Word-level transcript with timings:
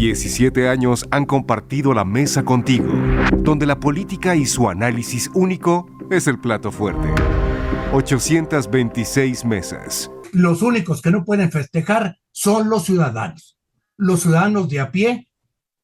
17 0.00 0.66
años 0.66 1.06
han 1.10 1.26
compartido 1.26 1.92
la 1.92 2.06
mesa 2.06 2.42
contigo, 2.42 2.90
donde 3.36 3.66
la 3.66 3.78
política 3.78 4.34
y 4.34 4.46
su 4.46 4.70
análisis 4.70 5.30
único 5.34 5.90
es 6.10 6.26
el 6.26 6.40
plato 6.40 6.72
fuerte. 6.72 7.06
826 7.92 9.44
mesas. 9.44 10.10
Los 10.32 10.62
únicos 10.62 11.02
que 11.02 11.10
no 11.10 11.22
pueden 11.22 11.50
festejar 11.52 12.16
son 12.32 12.70
los 12.70 12.86
ciudadanos. 12.86 13.58
Los 13.98 14.22
ciudadanos 14.22 14.70
de 14.70 14.80
a 14.80 14.90
pie 14.90 15.28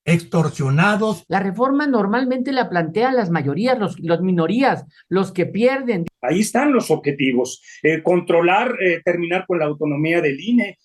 extorsionados. 0.07 1.25
La 1.29 1.41
reforma 1.41 1.87
normalmente 1.87 2.53
la 2.53 2.71
plantean 2.71 3.17
las 3.17 3.29
mayorías, 3.29 3.79
los, 3.79 4.01
las 4.01 4.23
minorías, 4.23 4.87
los 5.11 5.30
que 5.30 5.45
pierden. 5.45 6.07
Ahí 6.23 6.41
están 6.41 6.73
los 6.73 6.91
objetivos. 6.91 7.61
Eh, 7.83 8.03
controlar, 8.03 8.77
eh, 8.80 9.03
terminar 9.05 9.45
con 9.46 9.59
la 9.59 9.67
autonomía 9.67 10.23
del 10.23 10.41
INE. 10.41 10.79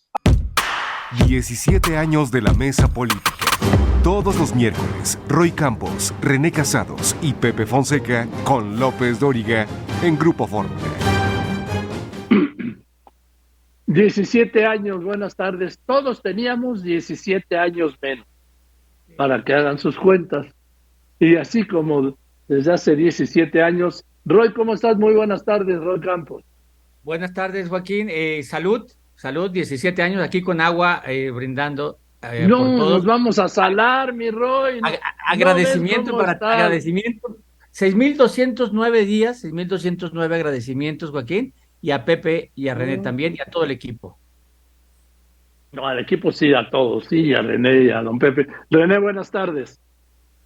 17 1.18 1.98
años 1.98 2.32
de 2.32 2.42
la 2.42 2.54
mesa 2.54 2.88
política. 2.88 3.36
Todos 4.02 4.40
los 4.40 4.56
miércoles, 4.56 5.20
Roy 5.28 5.52
Campos, 5.52 6.14
René 6.22 6.54
Casados 6.54 7.18
y 7.22 7.34
Pepe 7.34 7.66
Fonseca 7.66 8.30
con 8.46 8.80
López 8.80 9.20
Dóriga 9.20 9.68
en 10.04 10.18
Grupo 10.18 10.48
Fórmula. 10.48 10.80
17 13.88 14.66
años, 14.66 15.04
buenas 15.04 15.36
tardes. 15.36 15.78
Todos 15.86 16.22
teníamos 16.22 16.82
17 16.82 17.58
años 17.58 17.98
menos 18.02 18.26
para 19.18 19.44
que 19.44 19.54
hagan 19.54 19.80
sus 19.80 20.00
cuentas. 20.00 20.48
Y 21.20 21.36
así 21.36 21.68
como 21.68 22.18
desde 22.48 22.72
hace 22.72 22.96
17 22.96 23.62
años. 23.62 24.06
Roy, 24.24 24.54
¿cómo 24.54 24.76
estás? 24.76 24.98
Muy 24.98 25.14
buenas 25.14 25.44
tardes, 25.44 25.78
Roy 25.78 26.00
Campos. 26.00 26.46
Buenas 27.04 27.34
tardes, 27.34 27.68
Joaquín. 27.68 28.08
Eh, 28.10 28.44
salud, 28.44 28.90
salud, 29.22 29.52
17 29.52 30.02
años 30.02 30.24
aquí 30.24 30.42
con 30.42 30.60
agua 30.60 31.04
eh, 31.06 31.30
brindando. 31.30 32.00
Eh, 32.24 32.48
no, 32.48 32.66
nos 32.66 33.06
vamos 33.06 33.38
a 33.38 33.48
salar, 33.48 34.14
mi 34.14 34.32
Roy. 34.32 34.82
agradecimiento 35.28 36.18
para 36.18 36.32
agradecimiento. 36.32 37.38
6.209 37.72 39.06
días, 39.06 39.46
6.209 39.46 40.34
agradecimientos, 40.34 41.12
Joaquín, 41.12 41.54
y 41.82 41.92
a 41.92 42.04
Pepe 42.04 42.52
y 42.56 42.68
a 42.68 42.74
René 42.74 42.98
también, 42.98 43.36
y 43.38 43.42
a 43.42 43.46
todo 43.46 43.64
el 43.64 43.72
equipo. 43.72 44.18
No, 45.72 45.88
al 45.88 46.00
equipo 46.00 46.32
sí, 46.32 46.54
a 46.54 46.68
todos, 46.72 47.06
sí, 47.06 47.32
a 47.36 47.44
René 47.44 47.84
y 47.84 47.90
a 47.92 48.02
don 48.02 48.18
Pepe. 48.18 48.48
René, 48.72 48.98
buenas 48.98 49.30
tardes. 49.30 49.80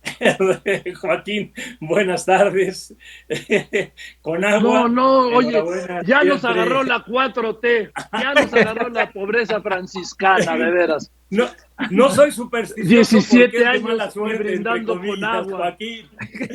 Joaquín, 1.01 1.53
buenas 1.79 2.25
tardes. 2.25 2.95
Con 4.21 4.43
agua. 4.43 4.81
No, 4.81 4.87
no, 4.87 5.37
oye, 5.37 5.63
ya 6.05 6.23
nos 6.23 6.43
agarró 6.45 6.83
la 6.83 7.05
4T, 7.05 7.91
ya 8.21 8.33
nos 8.33 8.53
agarró 8.53 8.89
la 8.89 9.11
pobreza 9.11 9.61
franciscana, 9.61 10.55
de 10.57 10.71
veras. 10.71 11.11
No, 11.29 11.45
no 11.89 12.09
soy 12.09 12.31
supersticioso. 12.31 13.17
17 13.17 13.65
años 13.65 14.15
brindando 14.37 14.99
con 14.99 15.23
agua. 15.23 15.57
Joaquín. 15.57 16.07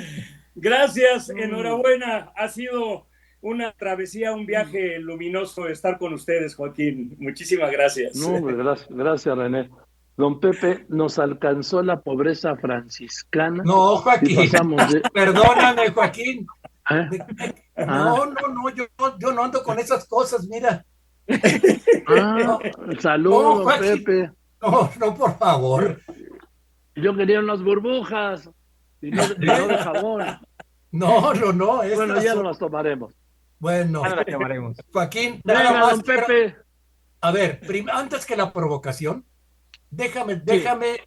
Gracias, 0.54 1.30
enhorabuena. 1.30 2.32
Ha 2.36 2.48
sido 2.48 3.06
una 3.40 3.72
travesía, 3.72 4.32
un 4.32 4.46
viaje 4.46 4.98
luminoso 4.98 5.68
estar 5.68 5.98
con 5.98 6.12
ustedes, 6.12 6.54
Joaquín. 6.54 7.16
Muchísimas 7.18 7.70
gracias. 7.70 8.16
No, 8.16 8.40
gracias, 8.42 8.88
gracias, 8.90 9.36
René. 9.36 9.70
Don 10.20 10.38
Pepe, 10.38 10.84
nos 10.90 11.18
alcanzó 11.18 11.82
la 11.82 12.02
pobreza 12.02 12.54
franciscana. 12.56 13.62
No, 13.64 13.96
Joaquín. 13.96 14.36
Perdóname, 15.14 15.90
Joaquín. 15.92 16.46
¿Eh? 16.90 17.08
No, 17.78 18.22
ah. 18.22 18.30
no, 18.38 18.48
no, 18.48 18.68
yo, 18.68 18.84
yo, 19.18 19.32
no 19.32 19.44
ando 19.44 19.62
con 19.62 19.78
esas 19.78 20.06
cosas, 20.06 20.46
mira. 20.46 20.84
Ah, 22.06 22.58
saludos, 22.98 23.64
don 23.64 23.78
Pepe. 23.80 24.30
No, 24.60 24.90
no, 24.98 25.14
por 25.14 25.38
favor. 25.38 26.02
Yo 26.96 27.16
quería 27.16 27.40
unas 27.40 27.62
burbujas 27.62 28.50
y 29.00 29.12
no, 29.12 29.26
de 29.26 29.78
jabón. 29.78 30.22
No, 30.90 31.32
no, 31.32 31.52
no. 31.54 31.76
Bueno, 31.76 32.20
ya 32.20 32.34
no 32.34 32.42
las 32.42 32.58
tomaremos. 32.58 33.14
Bueno, 33.58 34.02
Joaquín, 34.92 35.40
don 35.44 36.02
Pepe. 36.02 36.56
A 37.22 37.30
ver, 37.30 37.60
antes 37.90 38.26
que 38.26 38.36
la 38.36 38.52
provocación, 38.52 39.24
déjame, 39.90 40.36
déjame 40.36 41.00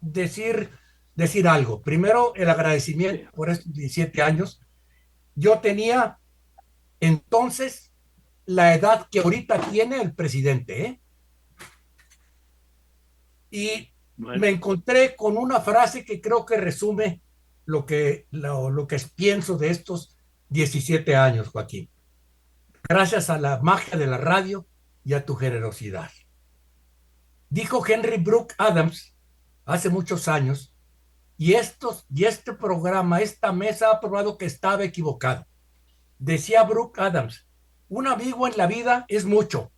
decir, 0.00 0.70
decir 1.14 1.48
algo. 1.48 1.82
Primero, 1.82 2.34
el 2.34 2.48
agradecimiento 2.50 3.30
por 3.32 3.50
estos 3.50 3.72
17 3.72 4.22
años. 4.22 4.60
Yo 5.34 5.58
tenía 5.58 6.18
entonces 7.00 7.92
la 8.46 8.74
edad 8.74 9.08
que 9.10 9.20
ahorita 9.20 9.60
tiene 9.70 10.00
el 10.00 10.14
presidente, 10.14 10.86
¿eh? 10.86 11.00
Y 13.50 13.92
me 14.16 14.48
encontré 14.48 15.14
con 15.14 15.36
una 15.36 15.60
frase 15.60 16.04
que 16.04 16.20
creo 16.20 16.44
que 16.44 16.56
resume 16.56 17.22
lo 17.66 17.86
que, 17.86 18.26
lo, 18.30 18.70
lo 18.70 18.86
que 18.86 19.00
pienso 19.14 19.56
de 19.56 19.70
estos 19.70 20.16
17 20.48 21.14
años, 21.16 21.48
Joaquín. 21.48 21.88
Gracias 22.88 23.30
a 23.30 23.38
la 23.38 23.60
magia 23.60 23.96
de 23.96 24.06
la 24.06 24.18
radio 24.18 24.66
y 25.04 25.14
a 25.14 25.24
tu 25.24 25.36
generosidad. 25.36 26.10
Dijo 27.50 27.84
Henry 27.86 28.18
Brooke 28.18 28.54
Adams 28.58 29.14
hace 29.64 29.88
muchos 29.88 30.28
años, 30.28 30.74
y, 31.36 31.54
estos, 31.54 32.06
y 32.14 32.24
este 32.24 32.52
programa, 32.52 33.20
esta 33.20 33.52
mesa 33.52 33.90
ha 33.90 34.00
probado 34.00 34.38
que 34.38 34.46
estaba 34.46 34.84
equivocado. 34.84 35.46
Decía 36.18 36.62
Brooke 36.62 37.00
Adams, 37.00 37.46
un 37.88 38.06
amigo 38.06 38.46
en 38.46 38.56
la 38.56 38.66
vida 38.66 39.04
es 39.08 39.24
mucho, 39.24 39.72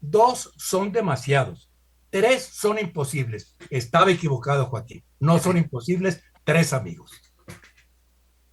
dos 0.00 0.52
son 0.56 0.92
demasiados, 0.92 1.70
tres 2.10 2.44
son 2.44 2.78
imposibles. 2.78 3.56
Estaba 3.70 4.10
equivocado, 4.10 4.66
Joaquín. 4.66 5.02
No 5.18 5.38
son 5.38 5.56
imposibles, 5.58 6.22
tres 6.44 6.72
amigos. 6.72 7.12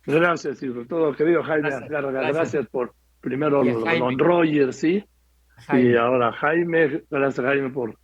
Gracias, 0.06 0.64
y 0.64 0.68
sobre 0.68 0.86
todo, 0.86 1.14
querido 1.16 1.44
Jaime, 1.44 1.70
gracias, 1.90 2.66
por 2.68 2.96
primero 3.20 3.62
don 3.64 4.18
Roger, 4.18 4.74
¿sí? 4.74 5.04
Y 5.74 5.96
ahora 5.96 6.32
Jaime, 6.32 7.04
gracias 7.10 7.46
Jaime 7.46 7.70
por, 7.72 7.98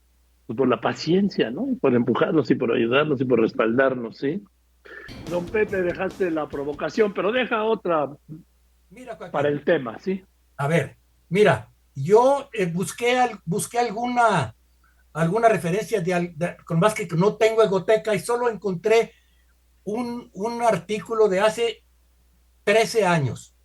por 0.48 0.68
la 0.68 0.82
paciencia, 0.82 1.50
¿no? 1.52 1.68
Por 1.80 1.96
empujarnos 1.96 2.50
y 2.52 2.56
por 2.56 2.74
ayudarnos 2.74 3.22
y 3.22 3.26
por 3.26 3.40
respaldarnos, 3.40 4.18
¿sí? 4.18 4.44
Don 5.30 5.46
Pepe, 5.46 5.82
dejaste 5.82 6.30
la 6.32 6.48
provocación, 6.50 7.14
pero 7.14 7.32
deja 7.32 7.64
otra 7.64 8.10
para 9.32 9.50
el 9.50 9.64
tema, 9.64 9.98
¿sí? 10.00 10.24
A 10.58 10.68
ver, 10.68 10.98
mira, 11.30 11.72
yo 11.96 12.50
eh, 12.54 12.66
busqué, 12.66 13.18
busqué 13.46 13.80
alguna, 13.80 14.54
alguna 15.14 15.50
referencia 15.50 16.02
de, 16.02 16.58
con 16.66 16.80
más 16.80 16.94
que 16.94 17.08
no 17.16 17.36
tengo 17.38 17.64
egoteca 17.64 18.14
y 18.14 18.20
solo 18.20 18.50
encontré 18.50 19.14
un, 19.84 20.30
un 20.34 20.62
artículo 20.62 21.28
de 21.30 21.40
hace 21.40 21.84
13 22.66 23.06
años, 23.06 23.56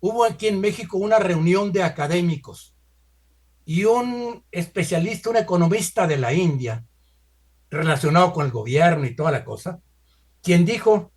hubo 0.00 0.24
aquí 0.24 0.48
en 0.48 0.60
México 0.60 0.98
una 0.98 1.18
reunión 1.18 1.72
de 1.72 1.82
académicos 1.82 2.73
y 3.64 3.84
un 3.84 4.44
especialista, 4.50 5.30
un 5.30 5.36
economista 5.36 6.06
de 6.06 6.18
la 6.18 6.32
India, 6.32 6.84
relacionado 7.70 8.32
con 8.32 8.46
el 8.46 8.52
gobierno 8.52 9.06
y 9.06 9.16
toda 9.16 9.30
la 9.32 9.44
cosa, 9.44 9.80
quien 10.42 10.64
dijo, 10.64 11.12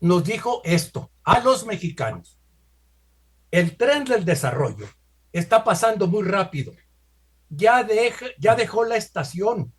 nos 0.00 0.24
dijo 0.24 0.60
esto 0.64 1.10
a 1.24 1.40
los 1.40 1.66
mexicanos. 1.66 2.38
El 3.50 3.76
tren 3.76 4.04
del 4.04 4.24
desarrollo 4.24 4.86
está 5.32 5.64
pasando 5.64 6.06
muy 6.06 6.22
rápido. 6.22 6.72
Ya, 7.48 7.86
ya 8.38 8.54
dejó 8.54 8.84
la 8.84 8.96
estación. 8.96 9.72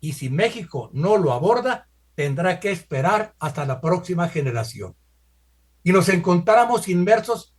Y 0.00 0.14
si 0.14 0.30
México 0.30 0.90
no 0.92 1.16
lo 1.16 1.32
aborda, 1.32 1.88
tendrá 2.14 2.58
que 2.58 2.72
esperar 2.72 3.34
hasta 3.38 3.64
la 3.64 3.80
próxima 3.80 4.28
generación 4.28 4.96
y 5.82 5.92
nos 5.92 6.08
encontramos 6.08 6.88
inmersos 6.88 7.54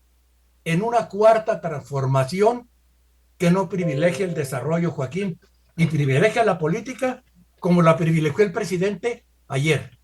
en 0.64 0.82
una 0.82 1.10
cuarta 1.10 1.60
transformación 1.60 2.70
que 3.38 3.52
no 3.52 3.70
privilegia 3.70 4.26
el 4.26 4.34
desarrollo, 4.34 4.92
Joaquín, 4.92 5.40
y 5.76 5.88
privilegia 5.88 6.44
la 6.44 6.58
política 6.58 7.24
como 7.60 7.82
la 7.82 7.98
privilegió 7.98 8.44
el 8.46 8.52
presidente 8.52 9.26
ayer. 9.48 9.98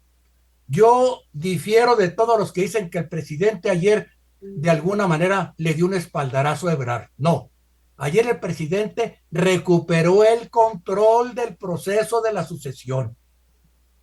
Yo 0.68 1.22
difiero 1.32 1.96
de 1.96 2.10
todos 2.10 2.40
los 2.40 2.52
que 2.52 2.62
dicen 2.62 2.90
que 2.90 3.00
el 3.00 3.10
presidente 3.10 3.70
ayer 3.70 4.08
de 4.40 4.70
alguna 4.70 5.08
manera 5.08 5.54
le 5.58 5.74
dio 5.74 5.86
un 5.86 5.94
espaldarazo 5.94 6.68
a 6.68 6.74
Ebrard. 6.74 7.10
No, 7.18 7.52
ayer 7.98 8.28
el 8.28 8.40
presidente 8.40 9.22
recuperó 9.32 10.24
el 10.24 10.50
control 10.50 11.36
del 11.36 11.58
proceso 11.58 12.22
de 12.22 12.34
la 12.34 12.46
sucesión 12.46 13.18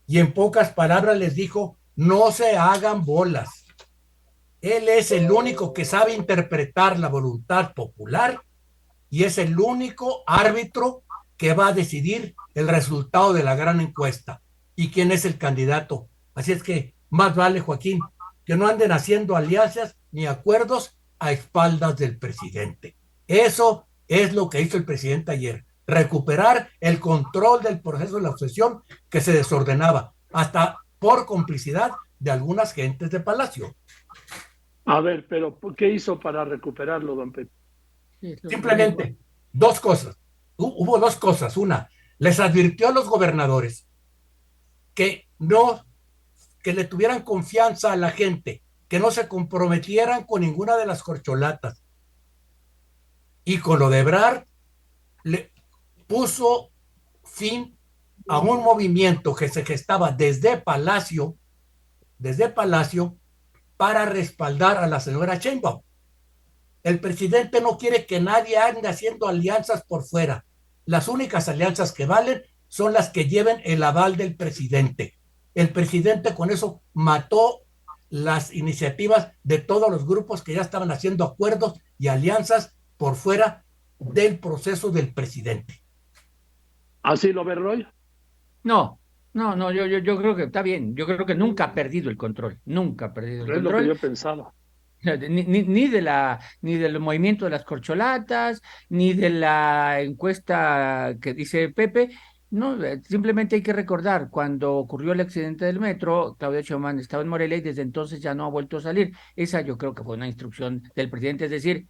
y 0.07 0.19
en 0.19 0.33
pocas 0.35 0.73
palabras 0.73 1.19
les 1.19 1.35
dijo, 1.35 1.79
no 1.97 2.31
se 2.31 2.57
hagan 2.57 3.05
bolas 3.05 3.67
él 4.61 4.89
es 4.89 5.13
el 5.13 5.31
único 5.31 5.73
que 5.73 5.85
sabe 5.85 6.15
interpretar 6.15 6.99
la 6.99 7.09
voluntad 7.09 7.73
popular 7.75 8.41
y 9.11 9.25
es 9.25 9.39
el 9.39 9.59
único 9.59 10.23
árbitro 10.27 11.03
que 11.37 11.55
va 11.55 11.69
a 11.69 11.73
decidir 11.73 12.35
el 12.55 12.69
resultado 12.69 13.33
de 13.33 13.43
la 13.43 13.55
gran 13.55 13.81
encuesta 13.81 14.43
y 14.75 14.91
quién 14.91 15.13
es 15.13 15.25
el 15.25 15.39
candidato. 15.39 16.09
Así 16.35 16.53
es 16.53 16.63
que 16.63 16.95
más 17.11 17.35
vale, 17.35 17.61
Joaquín, 17.61 18.01
que 18.45 18.57
no 18.57 18.67
anden 18.67 18.93
haciendo 18.93 19.37
alianzas 19.37 19.97
ni 20.13 20.27
acuerdos 20.27 20.99
a 21.19 21.33
espaldas 21.33 21.97
del 21.97 22.19
presidente. 22.19 22.97
Eso 23.27 23.87
es 24.09 24.35
lo 24.35 24.49
que 24.49 24.61
hizo 24.61 24.77
el 24.77 24.85
presidente 24.85 25.33
ayer. 25.33 25.65
recuperar 25.87 26.69
el 26.81 26.99
control 26.99 27.63
del 27.63 27.81
proceso 27.81 28.17
de 28.17 28.23
la 28.23 28.31
obsesión 28.31 28.83
que 29.09 29.21
se 29.21 29.33
desordenaba, 29.33 30.15
hasta 30.33 30.79
por 30.99 31.27
complicidad 31.27 31.93
de 32.19 32.33
algunas 32.33 32.73
gentes 32.73 33.11
de 33.11 33.21
Palacio. 33.21 33.77
A 34.85 35.01
ver, 35.01 35.27
pero 35.29 35.59
¿qué 35.77 35.91
hizo 35.91 36.19
para 36.19 36.45
recuperarlo, 36.45 37.15
don 37.15 37.31
Pepe? 37.31 37.53
Simplemente 38.21 39.17
dos 39.53 39.81
cosas. 39.81 40.17
Hubo 40.57 40.99
dos 40.99 41.17
cosas. 41.17 41.57
Una, 41.57 41.89
les 42.19 42.41
advirtió 42.41 42.89
a 42.89 42.93
los 42.93 43.09
gobernadores 43.09 43.87
que 44.95 45.29
no, 45.39 45.85
que 46.63 46.73
le 46.73 46.85
tuvieran 46.85 47.23
confianza 47.23 47.93
a 47.93 47.97
la 47.97 48.11
gente, 48.11 48.63
que 48.89 48.99
no 48.99 49.11
se 49.11 49.29
comprometieran 49.29 50.25
con 50.25 50.41
ninguna 50.41 50.77
de 50.77 50.87
las 50.87 51.03
corcholatas. 51.03 51.83
Y 53.45 53.59
con 53.59 53.79
lo 53.79 53.91
de 53.91 54.01
Ebrard, 54.01 54.47
le 55.25 55.53
puso 56.07 56.71
fin 57.25 57.79
a 58.29 58.39
un 58.39 58.63
movimiento 58.63 59.35
que 59.35 59.49
se 59.49 59.65
gestaba 59.65 60.11
desde 60.11 60.57
Palacio, 60.57 61.37
desde 62.19 62.49
Palacio, 62.49 63.17
para 63.77 64.07
respaldar 64.07 64.79
a 64.79 64.87
la 64.87 65.01
señora 65.01 65.37
Sheinbaum. 65.37 65.83
El 66.87 67.01
presidente 67.01 67.61
no 67.61 67.79
quiere 67.79 68.07
que 68.07 68.21
nadie 68.21 68.59
ande 68.59 68.87
haciendo 68.87 69.27
alianzas 69.27 69.83
por 69.89 70.05
fuera. 70.05 70.45
Las 70.85 71.09
únicas 71.09 71.49
alianzas 71.49 71.91
que 71.91 72.07
valen 72.07 72.43
son 72.69 72.93
las 72.93 73.11
que 73.11 73.25
lleven 73.25 73.61
el 73.65 73.83
aval 73.83 74.17
del 74.17 74.37
presidente. 74.37 75.19
El 75.57 75.71
presidente 75.71 76.33
con 76.33 76.53
eso 76.53 76.83
mató 76.95 77.63
las 78.09 78.55
iniciativas 78.55 79.33
de 79.43 79.59
todos 79.59 79.91
los 79.91 80.07
grupos 80.07 80.45
que 80.45 80.55
ya 80.55 80.61
estaban 80.61 80.93
haciendo 80.93 81.25
acuerdos 81.25 81.75
y 81.99 82.07
alianzas 82.07 82.77
por 82.97 83.17
fuera 83.17 83.65
del 83.99 84.39
proceso 84.39 84.93
del 84.93 85.13
presidente. 85.13 85.83
¿Así 87.03 87.33
lo 87.33 87.45
ve 87.45 87.57
Roy? 87.57 87.85
No, 88.63 89.01
no, 89.33 89.57
no, 89.57 89.73
yo, 89.73 89.87
yo, 89.87 89.99
yo 89.99 90.17
creo 90.19 90.37
que 90.37 90.45
está 90.45 90.63
bien. 90.63 90.95
Yo 90.95 91.05
creo 91.05 91.27
que 91.27 91.35
nunca 91.35 91.65
ha 91.65 91.75
perdido 91.75 92.11
el 92.11 92.17
control. 92.17 92.61
Nunca 92.65 93.07
ha 93.07 93.13
perdido 93.13 93.45
el 93.45 93.55
control. 93.55 93.67
Es 93.67 93.73
lo 93.73 93.95
que 93.95 93.95
yo 93.97 94.01
pensaba. 94.01 94.55
Ni, 95.07 95.89
de 95.89 96.03
la, 96.03 96.41
ni 96.63 96.77
del 96.77 96.99
movimiento 97.01 97.45
de 97.45 97.53
las 97.53 97.65
corcholatas, 97.65 98.61
ni 98.89 99.15
de 99.15 99.31
la 99.31 100.01
encuesta 100.01 101.17
que 101.21 101.33
dice 101.35 101.69
Pepe. 101.69 102.11
No, 102.51 102.83
eh, 102.85 103.01
simplemente 103.03 103.57
hay 103.57 103.63
que 103.63 103.73
recordar, 103.73 104.31
cuando 104.31 104.75
ocurrió 104.75 105.13
el 105.13 105.21
accidente 105.21 105.65
del 105.65 105.81
metro, 105.81 106.37
Claudia 106.39 106.61
Sheinbaum 106.61 106.99
estaba 106.99 107.23
en 107.23 107.29
Morelia 107.29 107.59
y 107.59 107.61
desde 107.61 107.83
entonces 107.83 108.21
ya 108.21 108.35
no 108.35 108.45
ha 108.45 108.51
vuelto 108.51 108.79
a 108.79 108.81
salir. 108.81 109.13
Esa 109.35 109.61
yo 109.63 109.77
creo 109.77 109.95
que 109.95 110.05
fue 110.05 110.17
una 110.17 110.29
instrucción 110.29 110.83
del 110.95 111.11
presidente, 111.11 111.47
es 111.47 111.51
decir, 111.51 111.87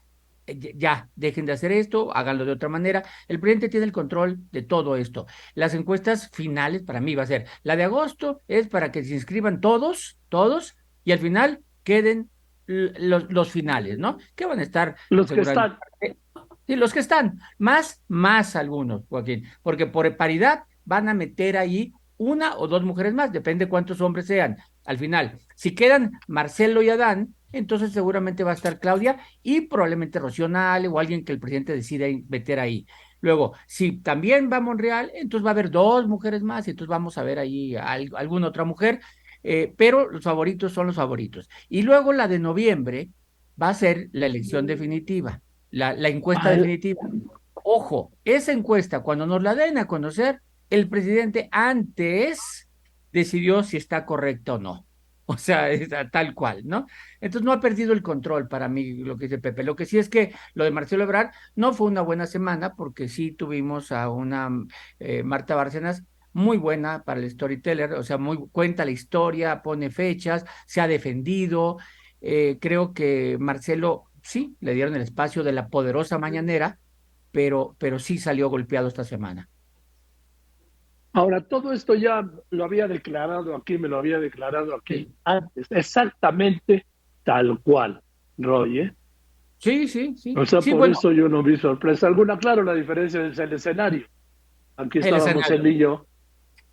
eh, 0.47 0.73
ya, 0.77 1.11
dejen 1.15 1.47
de 1.47 1.53
hacer 1.53 1.73
esto, 1.73 2.15
háganlo 2.17 2.45
de 2.45 2.53
otra 2.53 2.69
manera. 2.69 3.03
El 3.29 3.41
presidente 3.41 3.69
tiene 3.69 3.87
el 3.87 3.93
control 3.93 4.39
de 4.51 4.63
todo 4.63 4.97
esto. 4.97 5.27
Las 5.55 5.75
encuestas 5.75 6.31
finales 6.33 6.83
para 6.83 7.01
mí 7.01 7.15
va 7.15 7.25
a 7.25 7.27
ser, 7.27 7.47
la 7.63 7.77
de 7.77 7.85
agosto 7.85 8.43
es 8.49 8.69
para 8.69 8.91
que 8.93 9.05
se 9.05 9.15
inscriban 9.15 9.61
todos, 9.61 10.19
todos, 10.29 10.77
y 11.05 11.13
al 11.13 11.19
final 11.19 11.61
queden 11.83 12.31
los, 12.67 13.33
los 13.33 13.51
finales, 13.51 13.99
¿no? 13.99 14.19
Que 14.35 14.47
van 14.47 14.59
a 14.59 14.63
estar. 14.63 14.97
Los 15.11 15.31
que 15.31 15.41
están. 15.41 15.79
Sí, 16.67 16.75
los 16.75 16.93
que 16.93 17.01
están. 17.01 17.39
Más, 17.59 18.03
más 18.09 18.57
algunos, 18.57 19.03
Joaquín. 19.09 19.45
Porque 19.63 19.87
por 19.87 20.17
paridad 20.17 20.65
van 20.85 21.09
a 21.09 21.15
meter 21.15 21.57
ahí 21.57 21.93
una 22.17 22.57
o 22.57 22.67
dos 22.67 22.83
mujeres 22.83 23.15
más, 23.15 23.33
depende 23.33 23.69
cuántos 23.69 24.01
hombres 24.01 24.27
sean. 24.27 24.57
Al 24.85 24.99
final, 24.99 25.39
si 25.55 25.75
quedan 25.75 26.13
Marcelo 26.29 26.83
y 26.83 26.89
Adán, 26.89 27.35
entonces 27.53 27.93
seguramente 27.93 28.45
va 28.45 28.53
a 28.53 28.55
estar 28.55 28.81
Claudia 28.81 29.19
y 29.43 29.63
probablemente 29.63 30.19
Rocío 30.19 30.47
o 30.47 30.99
alguien 30.99 31.25
que 31.25 31.33
el 31.33 31.41
presidente 31.41 31.75
decida 31.75 32.07
meter 32.29 32.59
ahí. 32.59 32.87
Luego, 33.21 33.55
si 33.67 33.99
también 33.99 34.51
va 34.53 34.59
a 34.59 34.61
Monreal, 34.61 35.11
entonces 35.15 35.45
va 35.45 35.51
a 35.51 35.53
haber 35.53 35.71
dos 35.71 36.07
mujeres 36.07 36.43
más 36.43 36.67
y 36.67 36.71
entonces 36.71 36.91
vamos 36.91 37.19
a 37.19 37.23
ver 37.23 37.39
ahí 37.39 37.77
alguna 37.77 38.49
otra 38.49 38.65
mujer 38.65 39.01
eh, 39.49 39.73
pero 39.77 40.11
los 40.11 40.25
favoritos 40.25 40.73
son 40.73 40.89
los 40.89 40.97
favoritos. 40.97 41.49
Y 41.69 41.83
luego 41.83 42.13
la 42.13 42.27
de 42.27 42.41
noviembre 42.41 43.11
va 43.61 43.69
a 43.69 43.75
ser 43.75 44.09
la 44.11 44.27
elección 44.27 44.67
definitiva, 44.67 45.41
la, 45.71 45.93
la 45.93 46.09
encuesta 46.09 46.51
definitiva. 46.51 47.01
Ojo, 47.55 48.11
esa 48.25 48.51
encuesta, 48.51 49.05
cuando 49.05 49.25
nos 49.25 49.41
la 49.41 49.55
den 49.55 49.79
a 49.79 49.87
conocer, 49.87 50.41
el 50.69 50.89
presidente 50.89 51.49
antes 51.53 52.69
decidió 53.13 53.63
si 53.63 53.77
está 53.77 54.05
correcta 54.05 54.55
o 54.55 54.59
no. 54.59 54.85
O 55.29 55.37
sea, 55.39 55.71
es 55.71 55.89
tal 56.13 56.35
cual, 56.35 56.63
¿no? 56.65 56.87
Entonces 57.21 57.45
no 57.45 57.51
ha 57.51 57.61
perdido 57.61 57.93
el 57.93 58.01
control 58.01 58.47
para 58.47 58.69
mí 58.69 58.99
lo 58.99 59.17
que 59.17 59.25
dice 59.25 59.39
Pepe. 59.39 59.65
Lo 59.65 59.75
que 59.75 59.85
sí 59.85 59.99
es 59.99 60.09
que 60.09 60.33
lo 60.55 60.63
de 60.63 60.71
Marcelo 60.71 61.03
Ebrard 61.03 61.31
no 61.57 61.73
fue 61.73 61.89
una 61.89 62.01
buena 62.01 62.27
semana 62.27 62.75
porque 62.75 63.09
sí 63.09 63.33
tuvimos 63.33 63.91
a 63.91 64.09
una 64.09 64.51
eh, 65.01 65.25
Marta 65.25 65.57
Bárcenas 65.57 66.05
muy 66.37 66.59
buena 66.59 67.03
para 67.03 67.21
el 67.21 67.31
storyteller, 67.31 67.95
o 67.95 68.03
sea, 68.03 68.19
muy 68.19 68.37
cuenta 68.53 68.85
la 68.85 68.91
historia, 68.91 69.63
pone 69.63 69.89
fechas, 69.89 70.45
se 70.67 70.83
ha 70.83 70.87
defendido. 70.87 71.79
Eh, 72.21 72.59
creo 72.61 72.93
que 72.93 73.39
Marcelo 73.41 74.05
sí 74.23 74.55
le 74.61 74.75
dieron 74.75 74.95
el 74.95 75.01
espacio 75.01 75.43
de 75.43 75.53
la 75.53 75.69
poderosa 75.69 76.19
mañanera, 76.19 76.79
pero, 77.33 77.75
pero 77.79 77.99
sí 77.99 78.19
salió 78.19 78.51
golpeado 78.51 78.87
esta 78.87 79.03
semana. 79.03 79.49
Ahora, 81.15 81.41
todo 81.41 81.73
esto 81.73 81.95
ya 81.95 82.29
lo 82.51 82.65
había 82.65 82.87
declarado 82.87 83.57
aquí, 83.57 83.79
me 83.79 83.89
lo 83.89 83.97
había 83.97 84.19
declarado 84.19 84.75
aquí 84.75 85.09
antes, 85.25 85.67
exactamente 85.71 86.85
tal 87.25 87.61
cual, 87.63 88.03
Roy, 88.37 88.81
¿eh? 88.81 88.95
Sí, 89.57 89.89
sí, 89.89 90.15
sí. 90.19 90.35
O 90.37 90.45
sea, 90.45 90.61
por 90.61 90.91
eso 90.91 91.13
yo 91.13 91.31
no 91.31 91.43
vi 91.43 91.57
sorpresa 91.57 92.09
alguna. 92.09 92.39
Claro, 92.39 92.63
la 92.63 92.75
diferencia 92.75 93.27
es 93.27 93.39
el 93.39 93.55
escenario. 93.55 94.07
Aquí 94.77 94.99
estábamos 94.99 95.51
él 95.51 95.67
y 95.69 95.79
yo 95.79 96.07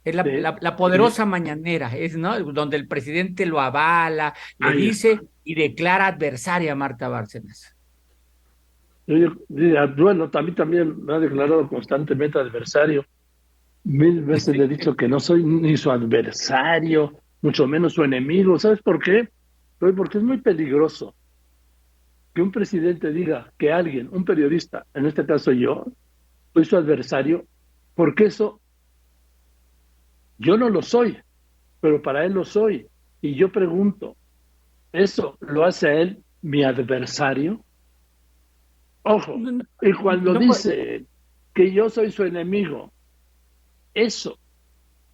es 0.03 0.15
la, 0.15 0.75
poderosa 0.75 1.25
mañanera, 1.25 1.95
es 1.95 2.17
¿no? 2.17 2.37
donde 2.51 2.77
el 2.77 2.87
presidente 2.87 3.45
lo 3.45 3.61
avala, 3.61 4.33
le 4.59 4.75
dice 4.75 5.21
y 5.43 5.55
declara 5.55 6.07
adversaria 6.07 6.73
a 6.73 6.75
Marta 6.75 7.07
Bárcenas. 7.07 7.75
Bueno, 9.07 10.29
también, 10.29 10.55
también 10.55 11.05
me 11.05 11.13
ha 11.13 11.19
declarado 11.19 11.67
constantemente 11.67 12.39
adversario. 12.39 13.05
Mil 13.83 14.21
veces 14.21 14.55
le 14.55 14.65
he 14.65 14.67
dicho 14.67 14.95
que 14.95 15.07
no 15.07 15.19
soy 15.19 15.43
ni 15.43 15.75
su 15.75 15.91
adversario, 15.91 17.19
mucho 17.41 17.67
menos 17.67 17.93
su 17.93 18.03
enemigo. 18.03 18.57
¿Sabes 18.57 18.81
por 18.81 19.01
qué? 19.01 19.29
Porque 19.79 20.17
es 20.17 20.23
muy 20.23 20.37
peligroso 20.37 21.13
que 22.33 22.41
un 22.41 22.51
presidente 22.51 23.11
diga 23.11 23.51
que 23.57 23.71
alguien, 23.71 24.09
un 24.11 24.25
periodista, 24.25 24.85
en 24.93 25.05
este 25.05 25.25
caso 25.25 25.51
yo, 25.51 25.85
soy 26.53 26.65
su 26.65 26.77
adversario, 26.77 27.45
porque 27.95 28.25
eso 28.25 28.59
yo 30.43 30.57
no 30.57 30.69
lo 30.69 30.81
soy, 30.81 31.17
pero 31.79 32.01
para 32.01 32.25
él 32.25 32.33
lo 32.33 32.45
soy. 32.45 32.87
Y 33.21 33.35
yo 33.35 33.51
pregunto, 33.51 34.15
¿eso 34.91 35.37
lo 35.39 35.65
hace 35.65 35.87
a 35.87 35.93
él 35.93 36.23
mi 36.41 36.63
adversario? 36.63 37.63
Ojo, 39.03 39.35
y 39.81 39.93
cuando 39.93 40.33
dice 40.35 41.05
que 41.53 41.71
yo 41.71 41.89
soy 41.89 42.11
su 42.11 42.23
enemigo, 42.23 42.91
¿eso 43.93 44.37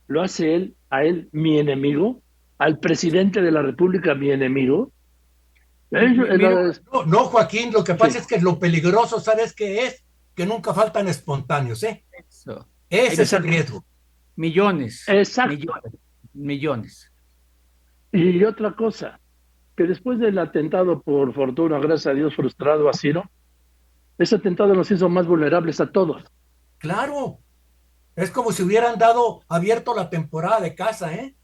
lo 0.08 0.22
hace 0.22 0.56
él 0.56 0.76
a 0.90 1.04
él 1.04 1.30
mi 1.32 1.60
enemigo? 1.60 2.22
¿Al 2.58 2.80
presidente 2.80 3.42
de 3.42 3.52
la 3.52 3.62
República 3.62 4.16
mi 4.16 4.32
enemigo? 4.32 4.92
no, 5.92 7.06
no, 7.06 7.26
Joaquín, 7.26 7.72
lo 7.72 7.84
que 7.84 7.96
pasa 7.96 8.20
es 8.20 8.28
que 8.28 8.40
lo 8.40 8.60
peligroso, 8.60 9.20
¿sabes 9.20 9.54
qué 9.54 9.86
es? 9.86 10.04
Que 10.36 10.46
nunca 10.46 10.74
faltan 10.74 11.08
espontáneos, 11.08 11.82
¿eh? 11.84 12.04
Eso. 12.28 12.68
Ese 12.90 13.24
es 13.24 13.34
el 13.34 13.44
riesgo. 13.44 13.84
Millones. 14.40 15.04
Exacto. 15.10 15.74
Millones, 16.34 17.12
Y 18.14 18.42
otra 18.46 18.74
cosa, 18.74 19.20
que 19.76 19.84
después 19.84 20.18
del 20.18 20.40
atentado, 20.40 21.02
por 21.02 21.34
fortuna, 21.34 21.78
gracias 21.80 22.08
a 22.08 22.14
Dios, 22.14 22.34
frustrado 22.36 22.88
a 22.88 22.94
Ciro, 22.94 23.30
ese 24.18 24.38
atentado 24.38 24.74
nos 24.74 24.90
hizo 24.92 25.10
más 25.10 25.28
vulnerables 25.28 25.82
a 25.82 25.92
todos. 25.92 26.24
Claro. 26.78 27.40
Es 28.16 28.32
como 28.32 28.54
si 28.54 28.64
hubieran 28.64 28.98
dado 28.98 29.42
abierto 29.50 29.94
la 29.94 30.10
temporada 30.10 30.62
de 30.62 30.74
casa, 30.74 31.14
¿eh? 31.14 31.36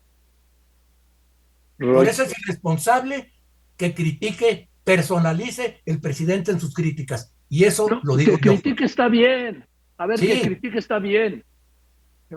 Por 1.78 2.08
eso 2.08 2.24
es 2.24 2.34
irresponsable 2.40 3.34
que 3.76 3.94
critique, 3.94 4.70
personalice 4.86 5.82
el 5.86 6.00
presidente 6.00 6.52
en 6.52 6.62
sus 6.62 6.74
críticas. 6.74 7.36
Y 7.50 7.66
eso 7.66 7.90
lo 8.04 8.16
digo 8.16 8.38
que 8.38 8.52
critique 8.52 8.86
está 8.86 9.10
bien. 9.10 9.68
A 9.98 10.06
ver, 10.06 10.18
que 10.18 10.42
critique 10.42 10.78
está 10.78 11.00
bien 11.00 11.44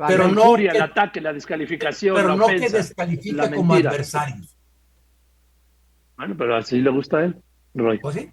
pero 0.06 0.28
no 0.28 0.54
que, 0.54 0.66
el 0.66 0.80
ataque, 0.80 1.20
la 1.20 1.32
descalificación, 1.32 2.14
pero 2.14 2.28
la 2.28 2.36
no 2.36 2.46
que 2.46 2.68
descalifica 2.68 3.50
como 3.50 3.74
adversarios. 3.74 4.56
Bueno, 6.16 6.34
pero 6.36 6.56
así 6.56 6.80
le 6.80 6.90
gusta 6.90 7.18
a 7.18 7.24
él, 7.24 7.36
Roy. 7.74 8.00
¿O 8.02 8.12
sí? 8.12 8.30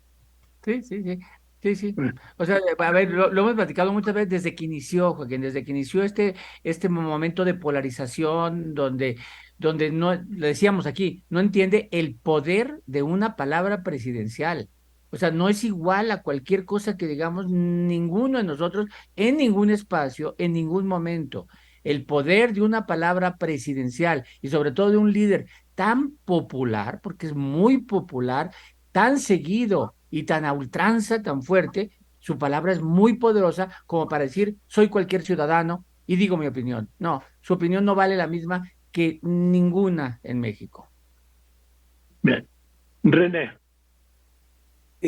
Sí, 0.63 0.81
sí, 0.83 1.03
sí. 1.03 1.19
Sí, 1.61 1.75
sí. 1.75 1.95
O 2.37 2.45
sea, 2.45 2.59
a 2.77 2.91
ver, 2.91 3.09
lo, 3.09 3.31
hemos 3.31 3.55
platicado 3.55 3.91
muchas 3.91 4.13
veces 4.13 4.29
desde 4.29 4.53
que 4.53 4.65
inició, 4.65 5.15
Joaquín, 5.15 5.41
desde 5.41 5.63
que 5.63 5.71
inició 5.71 6.03
este, 6.03 6.35
este 6.63 6.89
momento 6.89 7.43
de 7.43 7.55
polarización 7.55 8.75
donde, 8.75 9.17
donde 9.57 9.89
no, 9.89 10.13
le 10.13 10.47
decíamos 10.47 10.85
aquí, 10.85 11.23
no 11.29 11.39
entiende 11.39 11.89
el 11.91 12.17
poder 12.17 12.83
de 12.85 13.01
una 13.01 13.35
palabra 13.35 13.81
presidencial. 13.81 14.69
O 15.11 15.17
sea, 15.17 15.31
no 15.31 15.49
es 15.49 15.63
igual 15.63 16.11
a 16.11 16.21
cualquier 16.21 16.65
cosa 16.65 16.97
que 16.97 17.07
digamos 17.07 17.49
ninguno 17.49 18.37
de 18.37 18.43
nosotros 18.43 18.87
en 19.15 19.37
ningún 19.37 19.69
espacio, 19.69 20.35
en 20.37 20.53
ningún 20.53 20.87
momento. 20.87 21.47
El 21.83 22.05
poder 22.05 22.53
de 22.53 22.61
una 22.61 22.85
palabra 22.85 23.37
presidencial 23.37 24.25
y 24.41 24.49
sobre 24.49 24.71
todo 24.71 24.91
de 24.91 24.97
un 24.97 25.13
líder 25.13 25.45
tan 25.75 26.17
popular, 26.25 26.99
porque 27.01 27.27
es 27.27 27.35
muy 27.35 27.79
popular, 27.79 28.51
tan 28.91 29.19
seguido 29.19 29.95
y 30.09 30.23
tan 30.23 30.45
a 30.45 30.53
ultranza, 30.53 31.21
tan 31.21 31.43
fuerte, 31.43 31.91
su 32.19 32.37
palabra 32.37 32.71
es 32.71 32.81
muy 32.81 33.17
poderosa 33.17 33.69
como 33.85 34.07
para 34.07 34.23
decir, 34.23 34.57
soy 34.67 34.89
cualquier 34.89 35.21
ciudadano 35.21 35.85
y 36.07 36.15
digo 36.15 36.37
mi 36.37 36.47
opinión. 36.47 36.89
No, 36.97 37.21
su 37.41 37.53
opinión 37.53 37.85
no 37.85 37.93
vale 37.93 38.15
la 38.15 38.27
misma 38.27 38.63
que 38.91 39.19
ninguna 39.21 40.19
en 40.23 40.39
México. 40.39 40.89
Bien. 42.23 42.47
René. 43.03 43.51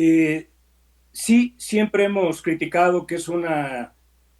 Eh, 0.00 0.48
sí, 1.10 1.56
siempre 1.58 2.04
hemos 2.04 2.40
criticado 2.40 3.04
que 3.04 3.16
es 3.16 3.26
una 3.26 3.94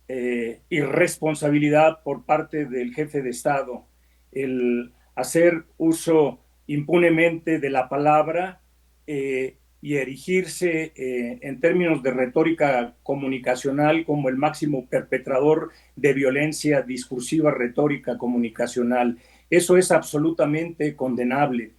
eh, 0.07 0.61
irresponsabilidad 0.69 2.05
por 2.05 2.25
parte 2.25 2.65
del 2.67 2.95
jefe 2.95 3.23
de 3.23 3.31
Estado 3.31 3.85
el 4.31 4.93
hacer 5.17 5.65
uso 5.77 6.39
impunemente 6.69 7.59
de 7.59 7.71
la 7.71 7.89
palabra 7.89 8.61
eh, 9.09 9.57
y 9.83 9.97
erigirse 9.97 10.93
en 10.95 11.59
términos 11.59 12.05
de 12.05 12.13
retórica 12.13 12.95
comunicacional 13.03 14.05
como 14.05 14.29
el 14.29 14.37
máximo 14.37 14.87
perpetrador 14.87 15.73
de 15.97 16.13
violencia 16.13 16.83
discursiva, 16.83 17.51
retórica 17.51 18.17
comunicacional. 18.17 19.19
Eso 19.51 19.77
es 19.77 19.91
absolutamente 19.91 20.95
condenable. 20.95 21.73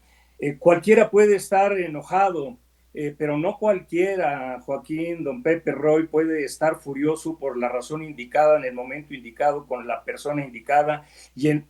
Cualquiera 0.59 1.09
puede 1.09 1.35
estar 1.35 1.77
enojado, 1.77 2.57
eh, 2.93 3.15
pero 3.17 3.37
no 3.37 3.57
cualquiera, 3.57 4.59
Joaquín, 4.61 5.23
don 5.23 5.43
Pepe 5.43 5.71
Roy, 5.71 6.07
puede 6.07 6.43
estar 6.43 6.77
furioso 6.77 7.37
por 7.37 7.57
la 7.57 7.69
razón 7.69 8.03
indicada 8.03 8.57
en 8.57 8.65
el 8.65 8.73
momento 8.73 9.13
indicado, 9.13 9.67
con 9.67 9.87
la 9.87 10.03
persona 10.03 10.43
indicada 10.43 11.05
y 11.35 11.49
en 11.49 11.65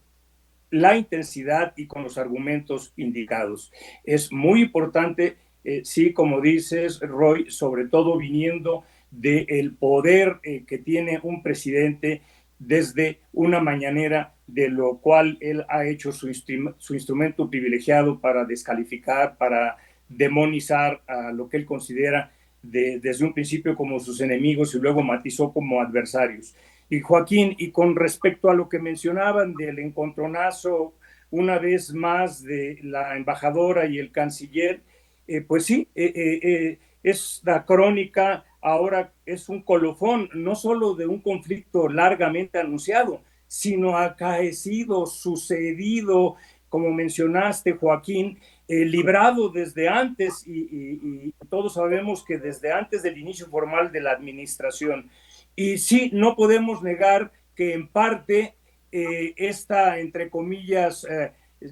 la 0.71 0.95
intensidad 0.95 1.73
y 1.75 1.87
con 1.87 2.03
los 2.03 2.17
argumentos 2.17 2.93
indicados. 2.95 3.71
Es 4.03 4.31
muy 4.31 4.61
importante 4.61 5.37
eh, 5.63 5.81
sí, 5.83 6.13
como 6.13 6.41
dices, 6.41 6.99
Roy, 7.01 7.49
sobre 7.51 7.87
todo 7.87 8.17
viniendo 8.17 8.83
del 9.11 9.75
poder 9.75 10.39
eh, 10.43 10.63
que 10.65 10.77
tiene 10.77 11.19
un 11.23 11.43
presidente 11.43 12.21
desde 12.59 13.19
una 13.33 13.59
mañanera, 13.59 14.35
de 14.47 14.69
lo 14.69 14.97
cual 14.97 15.37
él 15.41 15.65
ha 15.69 15.85
hecho 15.85 16.11
su, 16.11 16.33
su 16.33 16.93
instrumento 16.93 17.49
privilegiado 17.49 18.19
para 18.19 18.45
descalificar, 18.45 19.37
para 19.37 19.77
demonizar 20.09 21.01
a 21.07 21.31
lo 21.31 21.47
que 21.47 21.57
él 21.57 21.65
considera 21.65 22.31
desde 22.61 23.23
un 23.23 23.33
principio 23.33 23.75
como 23.75 23.99
sus 23.99 24.19
enemigos 24.19 24.75
y 24.75 24.79
luego 24.79 25.01
matizó 25.01 25.53
como 25.53 25.79
adversarios. 25.79 26.55
Y 26.89 26.99
Joaquín, 26.99 27.55
y 27.57 27.71
con 27.71 27.95
respecto 27.95 28.49
a 28.49 28.55
lo 28.55 28.67
que 28.67 28.79
mencionaban 28.79 29.53
del 29.53 29.79
encontronazo 29.79 30.93
una 31.31 31.59
vez 31.59 31.93
más 31.93 32.43
de 32.43 32.79
la 32.81 33.15
embajadora 33.15 33.85
y 33.85 33.99
el 33.99 34.11
canciller, 34.11 34.81
eh, 35.27 35.41
pues 35.41 35.65
sí, 35.65 35.87
eh, 35.93 36.11
eh, 36.15 36.79
es 37.03 37.41
la 37.45 37.63
crónica, 37.65 38.43
ahora 38.61 39.13
es 39.25 39.47
un 39.47 39.61
colofón, 39.61 40.29
no 40.33 40.55
solo 40.55 40.95
de 40.95 41.05
un 41.05 41.21
conflicto 41.21 41.87
largamente 41.87 42.57
anunciado, 42.57 43.21
sino 43.47 43.97
acaecido, 43.97 45.05
sucedido, 45.05 46.35
como 46.67 46.91
mencionaste, 46.91 47.73
Joaquín, 47.73 48.39
librado 48.69 49.49
desde 49.49 49.89
antes, 49.89 50.45
y, 50.47 51.33
todos 51.49 51.73
sabemos 51.73 52.23
que 52.23 52.37
desde 52.37 52.71
antes 52.71 53.01
del 53.01 53.17
inicio 53.17 53.47
formal 53.47 53.91
de 53.91 54.01
la 54.01 54.11
administración. 54.11 55.09
Y 55.55 55.79
sí, 55.79 56.11
no 56.13 56.35
podemos 56.35 56.83
negar 56.83 57.31
que 57.55 57.73
en 57.73 57.87
parte 57.87 58.55
esta, 58.91 59.99
entre 59.99 60.29
comillas, 60.29 61.05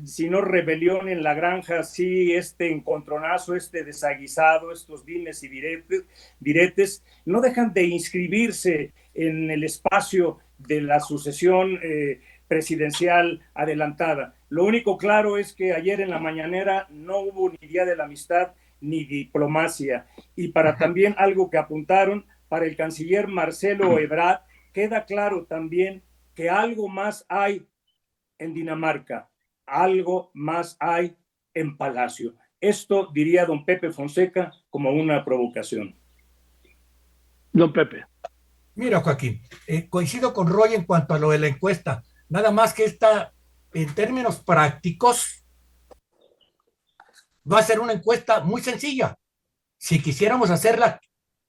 si 0.05 0.29
no 0.29 0.41
rebelión 0.41 1.07
en 1.07 1.23
la 1.23 1.33
granja, 1.33 1.83
sí 1.83 2.33
este 2.33 2.71
encontronazo, 2.71 3.55
este 3.55 3.83
desaguisado, 3.83 4.71
estos 4.71 5.05
dimes 5.05 5.43
y 5.43 5.49
diretes, 6.39 7.03
no 7.25 7.39
dejan 7.39 7.73
de 7.73 7.85
inscribirse 7.85 8.93
en 9.13 9.49
el 9.49 9.63
espacio 9.63 10.39
de 10.57 10.81
la 10.81 10.99
sucesión 10.99 11.79
eh, 11.81 12.19
presidencial 12.47 13.41
adelantada. 13.53 14.35
Lo 14.49 14.65
único 14.65 14.97
claro 14.97 15.37
es 15.37 15.53
que 15.53 15.73
ayer 15.73 16.01
en 16.01 16.09
la 16.09 16.19
mañanera 16.19 16.87
no 16.89 17.19
hubo 17.19 17.49
ni 17.49 17.67
Día 17.67 17.85
de 17.85 17.95
la 17.95 18.05
Amistad 18.05 18.53
ni 18.79 19.03
diplomacia. 19.05 20.07
Y 20.35 20.49
para 20.49 20.77
también 20.77 21.15
algo 21.17 21.49
que 21.49 21.57
apuntaron, 21.57 22.25
para 22.47 22.65
el 22.65 22.75
canciller 22.75 23.27
Marcelo 23.27 23.99
Ebrard, 23.99 24.41
queda 24.73 25.05
claro 25.05 25.45
también 25.45 26.03
que 26.35 26.49
algo 26.49 26.87
más 26.87 27.25
hay 27.27 27.67
en 28.37 28.53
Dinamarca 28.53 29.29
algo 29.67 30.31
más 30.33 30.77
hay 30.79 31.15
en 31.53 31.77
Palacio. 31.77 32.33
Esto 32.59 33.09
diría 33.13 33.45
don 33.45 33.65
Pepe 33.65 33.91
Fonseca 33.91 34.51
como 34.69 34.91
una 34.91 35.23
provocación. 35.23 35.95
Don 37.51 37.71
Pepe. 37.71 38.05
Mira, 38.73 39.01
Joaquín, 39.01 39.41
eh, 39.67 39.87
coincido 39.89 40.33
con 40.33 40.47
Roy 40.47 40.73
en 40.73 40.85
cuanto 40.85 41.13
a 41.13 41.19
lo 41.19 41.31
de 41.31 41.39
la 41.39 41.47
encuesta. 41.47 42.03
Nada 42.29 42.51
más 42.51 42.73
que 42.73 42.85
esta, 42.85 43.33
en 43.73 43.93
términos 43.95 44.37
prácticos, 44.43 45.43
va 47.49 47.59
a 47.59 47.63
ser 47.63 47.79
una 47.79 47.93
encuesta 47.93 48.41
muy 48.41 48.61
sencilla. 48.61 49.15
Si 49.77 50.01
quisiéramos 50.01 50.49
hacerla 50.49 50.99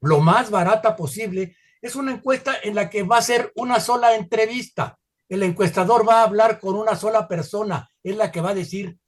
lo 0.01 0.21
más 0.21 0.51
barata 0.51 0.95
posible, 0.95 1.57
es 1.83 1.97
una 1.97 2.13
encuesta 2.13 2.57
en 2.63 2.75
la 2.75 2.91
que 2.91 3.03
va 3.03 3.19
a 3.19 3.23
ser 3.23 3.53
una 3.57 3.81
sola 3.81 4.15
entrevista. 4.15 4.99
El 5.29 5.43
encuestador 5.43 6.09
va 6.09 6.21
a 6.21 6.25
hablar 6.25 6.61
con 6.61 6.77
una 6.77 6.97
sola 6.97 7.29
persona, 7.29 7.89
es 8.03 8.17
la 8.17 8.31
que 8.31 8.41
va 8.41 8.51
a 8.51 8.55
decir, 8.55 8.99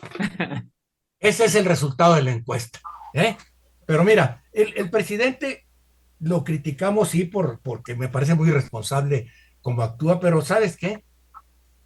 ese 1.18 1.44
es 1.44 1.54
el 1.54 1.64
resultado 1.64 2.14
de 2.14 2.22
la 2.22 2.32
encuesta. 2.32 2.80
¿eh? 3.14 3.36
Pero 3.86 4.04
mira, 4.04 4.44
el, 4.52 4.90
presidente 4.90 5.66
lo 6.18 6.44
criticamos, 6.44 7.10
sí, 7.10 7.24
por, 7.24 7.60
porque 7.60 7.94
me 7.94 8.08
parece 8.08 8.34
muy 8.34 8.48
irresponsable 8.48 9.30
como 9.64 9.82
actúa, 9.82 10.20
pero 10.20 10.42
¿sabes 10.42 10.76
qué? 10.76 11.02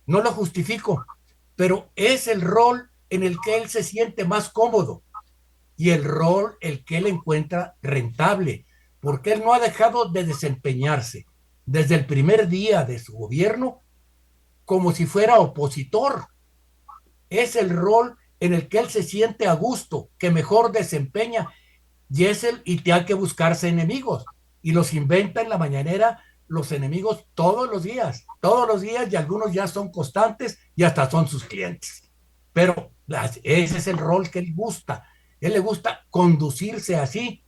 No 0.04 0.20
lo 0.20 0.32
justifico, 0.32 1.06
pero 1.54 1.92
es 1.94 2.26
el 2.26 2.40
rol 2.40 2.90
en 3.08 3.22
el 3.22 3.38
que 3.40 3.56
él 3.56 3.68
se 3.68 3.84
siente 3.84 4.24
más 4.24 4.48
cómodo 4.48 5.04
y 5.76 5.90
el 5.90 6.02
rol 6.02 6.56
el 6.60 6.84
que 6.84 6.98
él 6.98 7.06
encuentra 7.06 7.76
rentable, 7.80 8.66
porque 8.98 9.32
él 9.32 9.44
no 9.44 9.54
ha 9.54 9.60
dejado 9.60 10.08
de 10.08 10.24
desempeñarse 10.24 11.26
desde 11.66 11.94
el 11.94 12.06
primer 12.06 12.48
día 12.48 12.82
de 12.82 12.98
su 12.98 13.12
gobierno 13.12 13.82
como 14.64 14.90
si 14.90 15.06
fuera 15.06 15.38
opositor. 15.38 16.26
Es 17.30 17.54
el 17.54 17.70
rol 17.70 18.16
en 18.40 18.54
el 18.54 18.68
que 18.68 18.80
él 18.80 18.90
se 18.90 19.04
siente 19.04 19.46
a 19.46 19.52
gusto, 19.52 20.10
que 20.18 20.32
mejor 20.32 20.72
desempeña, 20.72 21.48
y 22.10 22.24
es 22.24 22.42
el, 22.42 22.60
y 22.64 22.80
te 22.80 22.92
hay 22.92 23.04
que 23.04 23.14
buscarse 23.14 23.68
enemigos, 23.68 24.24
y 24.62 24.72
los 24.72 24.94
inventa 24.94 25.42
en 25.42 25.48
la 25.48 25.58
mañanera 25.58 26.24
los 26.48 26.72
enemigos 26.72 27.26
todos 27.34 27.70
los 27.70 27.82
días, 27.82 28.26
todos 28.40 28.66
los 28.66 28.80
días, 28.80 29.12
y 29.12 29.16
algunos 29.16 29.52
ya 29.52 29.66
son 29.66 29.90
constantes 29.92 30.58
y 30.74 30.82
hasta 30.82 31.10
son 31.10 31.28
sus 31.28 31.44
clientes. 31.44 32.02
Pero 32.52 32.92
ese 33.42 33.78
es 33.78 33.86
el 33.86 33.98
rol 33.98 34.30
que 34.30 34.40
él 34.40 34.54
gusta. 34.54 35.04
Él 35.40 35.52
le 35.52 35.60
gusta 35.60 36.04
conducirse 36.10 36.96
así, 36.96 37.44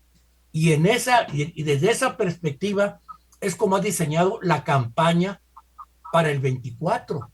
y 0.53 0.73
en 0.73 0.87
esa, 0.87 1.27
y 1.33 1.63
desde 1.63 1.91
esa 1.91 2.17
perspectiva, 2.17 3.01
es 3.41 3.57
como 3.57 3.77
ha 3.77 3.81
diseñado 3.81 4.39
la 4.43 4.65
campaña 4.65 5.41
para 6.13 6.31
el 6.31 6.41
24. 6.41 7.31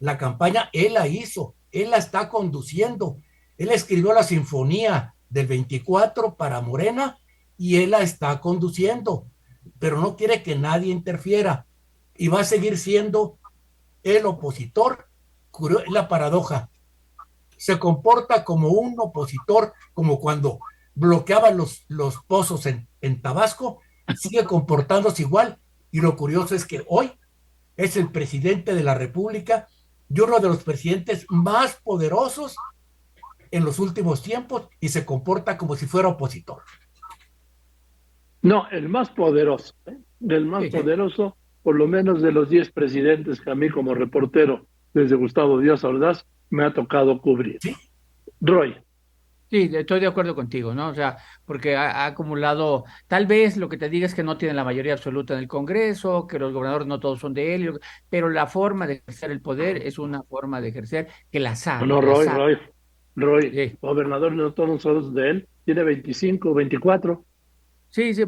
La 0.00 0.18
campaña 0.18 0.68
él 0.72 0.94
la 0.94 1.06
hizo, 1.06 1.54
él 1.70 1.90
la 1.90 1.96
está 1.96 2.28
conduciendo. 2.28 3.18
Él 3.56 3.70
escribió 3.70 4.12
la 4.12 4.22
sinfonía 4.22 5.14
del 5.28 5.46
24 5.46 6.36
para 6.36 6.60
Morena 6.60 7.18
y 7.56 7.76
él 7.76 7.90
la 7.90 8.00
está 8.00 8.40
conduciendo, 8.40 9.28
pero 9.78 10.00
no 10.00 10.16
quiere 10.16 10.42
que 10.42 10.56
nadie 10.56 10.92
interfiera 10.92 11.66
y 12.16 12.28
va 12.28 12.40
a 12.40 12.44
seguir 12.44 12.78
siendo 12.78 13.38
el 14.02 14.26
opositor. 14.26 15.08
La 15.88 16.08
paradoja. 16.08 16.68
Se 17.56 17.78
comporta 17.78 18.44
como 18.44 18.70
un 18.70 18.96
opositor, 18.98 19.72
como 19.92 20.18
cuando 20.18 20.58
bloqueaba 20.94 21.50
los, 21.50 21.84
los 21.88 22.16
pozos 22.26 22.66
en, 22.66 22.88
en 23.00 23.22
Tabasco, 23.22 23.80
sigue 24.16 24.44
comportándose 24.44 25.22
igual. 25.22 25.60
Y 25.92 26.00
lo 26.00 26.16
curioso 26.16 26.54
es 26.54 26.66
que 26.66 26.84
hoy 26.88 27.12
es 27.76 27.96
el 27.96 28.10
presidente 28.10 28.74
de 28.74 28.82
la 28.82 28.94
República 28.94 29.68
y 30.08 30.20
uno 30.20 30.40
de 30.40 30.48
los 30.48 30.62
presidentes 30.62 31.26
más 31.28 31.76
poderosos 31.82 32.56
en 33.50 33.64
los 33.64 33.78
últimos 33.78 34.22
tiempos 34.22 34.68
y 34.80 34.88
se 34.88 35.04
comporta 35.04 35.56
como 35.56 35.76
si 35.76 35.86
fuera 35.86 36.08
opositor. 36.08 36.62
No, 38.44 38.68
el 38.70 38.90
más 38.90 39.08
poderoso, 39.08 39.74
¿eh? 39.86 39.96
del 40.20 40.44
más 40.44 40.68
poderoso, 40.68 41.34
por 41.62 41.76
lo 41.76 41.88
menos 41.88 42.20
de 42.20 42.30
los 42.30 42.50
10 42.50 42.72
presidentes 42.72 43.40
que 43.40 43.50
a 43.50 43.54
mí 43.54 43.70
como 43.70 43.94
reportero 43.94 44.66
desde 44.92 45.16
Gustavo 45.16 45.58
Díaz 45.58 45.82
Ordaz 45.82 46.26
me 46.50 46.62
ha 46.62 46.74
tocado 46.74 47.22
cubrir. 47.22 47.56
¿Sí? 47.62 47.74
Roy. 48.42 48.76
Sí, 49.50 49.70
estoy 49.72 50.00
de 50.00 50.08
acuerdo 50.08 50.34
contigo, 50.34 50.74
¿no? 50.74 50.88
O 50.88 50.94
sea, 50.94 51.16
porque 51.46 51.74
ha, 51.74 52.04
acumulado, 52.04 52.84
tal 53.06 53.26
vez 53.26 53.56
lo 53.56 53.70
que 53.70 53.78
te 53.78 53.88
diga 53.88 54.04
es 54.04 54.14
que 54.14 54.22
no 54.22 54.36
tiene 54.36 54.52
la 54.52 54.64
mayoría 54.64 54.92
absoluta 54.92 55.32
en 55.32 55.40
el 55.40 55.48
Congreso, 55.48 56.26
que 56.26 56.38
los 56.38 56.52
gobernadores 56.52 56.86
no 56.86 57.00
todos 57.00 57.20
son 57.20 57.32
de 57.32 57.54
él, 57.54 57.80
pero 58.10 58.28
la 58.28 58.46
forma 58.46 58.86
de 58.86 58.94
ejercer 58.94 59.30
el 59.30 59.40
poder 59.40 59.78
es 59.78 59.98
una 59.98 60.22
forma 60.22 60.60
de 60.60 60.68
ejercer 60.68 61.08
que 61.32 61.40
la 61.40 61.56
sabe. 61.56 61.86
No, 61.86 62.02
Roy, 62.02 62.26
Roy, 62.26 62.58
Roy, 63.16 63.78
gobernador 63.80 64.32
no 64.32 64.52
todos 64.52 64.82
son 64.82 65.14
de 65.14 65.30
él, 65.30 65.48
tiene 65.64 65.82
25, 65.82 66.52
24. 66.52 67.24
Sí, 67.94 68.12
sí, 68.12 68.24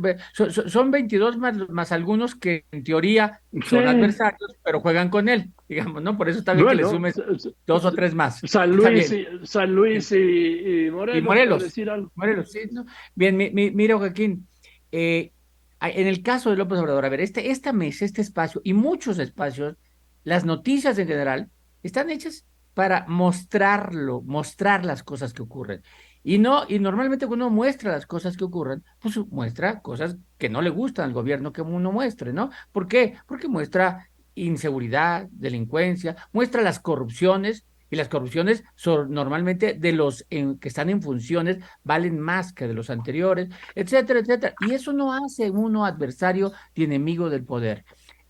son, 0.69 0.93
22 0.93 1.39
más, 1.39 1.69
más 1.69 1.91
algunos 1.91 2.37
que 2.37 2.67
en 2.71 2.85
teoría 2.85 3.41
son 3.69 3.89
adversarios, 3.89 4.55
pero 4.63 4.79
juegan 4.79 5.09
con 5.09 5.29
él, 5.29 5.51
digamos, 5.69 6.01
¿no? 6.05 6.17
Por 6.17 6.29
eso 6.29 6.39
está 6.39 6.55
bien 6.55 6.69
que 6.69 6.75
le 6.77 6.85
sumes 6.85 7.21
dos 7.67 7.85
o 7.85 7.91
tres 7.91 8.15
más. 8.15 8.41
San 8.45 8.71
Luis, 8.71 9.11
y, 9.11 9.27
San 9.43 9.75
Luis 9.75 10.13
y, 10.13 10.89
Morelos. 10.93 11.19
Y 11.19 11.21
Morelos. 11.21 12.13
Morelos, 12.15 12.53
sí, 12.53 12.61
¿no? 12.71 12.87
Bien, 13.17 13.37
mira, 13.37 13.99
Joaquín, 13.99 14.47
eh, 14.93 15.33
en 15.81 16.07
el 16.07 16.23
caso 16.23 16.51
de 16.51 16.57
López 16.59 16.79
Obrador, 16.79 17.05
a 17.05 17.09
ver, 17.09 17.21
este, 17.21 17.51
esta 17.51 17.73
mesa, 17.73 18.05
este 18.05 18.23
espacio 18.23 18.61
y 18.63 18.73
muchos 18.73 19.19
espacios, 19.19 19.75
las 20.23 20.45
noticias 20.45 20.97
en 20.99 21.09
general, 21.09 21.51
están 21.83 22.11
hechas 22.11 22.47
para 22.73 23.05
mostrarlo, 23.09 24.23
mostrar 24.23 24.85
las 24.85 25.03
cosas 25.03 25.33
que 25.33 25.43
ocurren. 25.43 25.83
Y 26.29 26.39
no, 26.39 26.65
y 26.67 26.81
normalmente 26.81 27.29
cuando 27.29 27.47
uno 27.47 27.55
muestra 27.55 27.93
las 27.93 28.05
cosas 28.05 28.37
que 28.37 28.43
ocurren, 28.43 28.83
pues 28.99 29.17
muestra 29.29 29.81
cosas 29.81 30.17
que 30.39 30.49
no 30.49 30.61
le 30.61 30.71
gustan 30.71 31.05
al 31.05 31.13
gobierno 31.13 31.53
que 31.53 31.63
uno 31.63 31.93
muestre, 31.93 32.33
¿no? 32.33 32.51
¿Por 32.73 32.89
qué? 32.89 33.15
Porque 33.29 33.47
muestra 33.47 34.11
inseguridad, 34.35 35.29
delincuencia, 35.31 36.17
muestra 36.33 36.63
las 36.63 36.81
corrupciones, 36.81 37.65
y 37.91 37.95
las 37.95 38.09
corrupciones 38.09 38.65
son 38.75 39.13
normalmente 39.13 39.75
de 39.75 39.93
los 39.93 40.27
que 40.29 40.57
están 40.63 40.91
en 40.91 41.01
funciones 41.01 41.59
valen 41.85 42.19
más 42.19 42.53
que 42.53 42.67
de 42.67 42.75
los 42.75 42.91
anteriores, 42.91 43.49
etcétera, 43.77 44.19
etcétera. 44.19 44.55
Y 44.67 44.75
eso 44.75 44.93
no 44.93 45.13
hace 45.13 45.49
uno 45.53 45.87
adversario 45.87 46.51
y 46.75 46.83
enemigo 46.83 47.31
del 47.31 47.45
poder. 47.45 47.85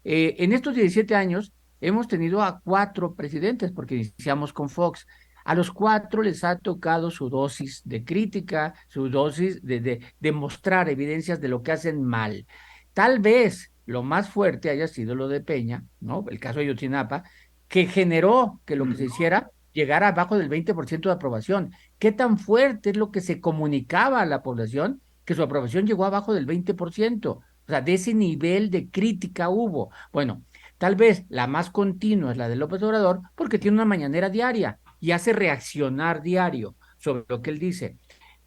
Eh, 0.05 0.37
en 0.41 0.53
estos 0.53 0.75
17 0.75 1.15
años 1.15 1.55
hemos 1.81 2.09
tenido 2.09 2.43
a 2.43 2.61
cuatro 2.61 3.15
presidentes, 3.15 3.73
porque 3.73 3.95
iniciamos 3.95 4.53
con 4.53 4.69
Fox. 4.69 5.07
A 5.47 5.55
los 5.55 5.71
cuatro 5.71 6.23
les 6.23 6.43
ha 6.43 6.59
tocado 6.59 7.09
su 7.09 7.31
dosis 7.31 7.81
de 7.85 8.05
crítica, 8.05 8.75
su 8.89 9.09
dosis 9.09 9.65
de, 9.65 10.01
de, 10.19 10.33
mostrar 10.33 10.89
evidencias 10.89 11.41
de 11.41 11.47
lo 11.47 11.63
que 11.63 11.71
hacen 11.71 12.03
mal. 12.03 12.49
Tal 12.93 13.21
vez 13.21 13.71
lo 13.85 14.03
más 14.03 14.29
fuerte 14.29 14.71
haya 14.71 14.89
sido 14.89 15.15
lo 15.15 15.29
de 15.29 15.41
Peña, 15.41 15.85
¿no? 16.01 16.25
El 16.29 16.41
caso 16.41 16.59
de 16.59 16.67
Yotinapa, 16.67 17.23
que 17.69 17.87
generó 17.87 18.61
que 18.65 18.75
lo 18.75 18.87
que 18.87 18.97
se 18.97 19.05
hiciera 19.05 19.53
llegara 19.73 20.09
abajo 20.09 20.37
del 20.37 20.51
20% 20.51 21.03
de 21.03 21.13
aprobación. 21.13 21.71
¿Qué 22.01 22.11
tan 22.11 22.39
fuerte 22.39 22.91
es 22.91 22.97
lo 22.97 23.13
que 23.13 23.21
se 23.21 23.41
comunicaba 23.41 24.23
a 24.23 24.27
la 24.27 24.43
población 24.43 25.01
que 25.25 25.37
su 25.37 25.45
aprobación 25.45 25.87
llegó 25.87 26.07
abajo 26.07 26.35
del 26.35 26.49
20%? 26.49 27.27
O 27.29 27.43
sea, 27.69 27.83
de 27.83 27.95
ese 27.95 28.15
nivel 28.15 28.73
de 28.73 28.91
crítica 28.91 29.49
hubo. 29.49 29.93
Bueno, 30.13 30.43
tal 30.77 30.97
vez 30.97 31.25
la 31.29 31.47
más 31.47 31.71
continua 31.71 32.33
es 32.33 32.37
la 32.37 32.49
de 32.49 32.57
López 32.57 32.83
Obrador 32.83 33.21
porque 33.37 33.61
tiene 33.61 33.77
una 33.77 33.85
mañanera 33.85 34.29
diaria 34.29 34.81
y 35.07 35.13
hace 35.13 35.33
reaccionar 35.33 36.21
diario 36.21 36.75
sobre 36.99 37.25
lo 37.29 37.41
que 37.41 37.51
él 37.51 37.61
dice. 37.61 37.97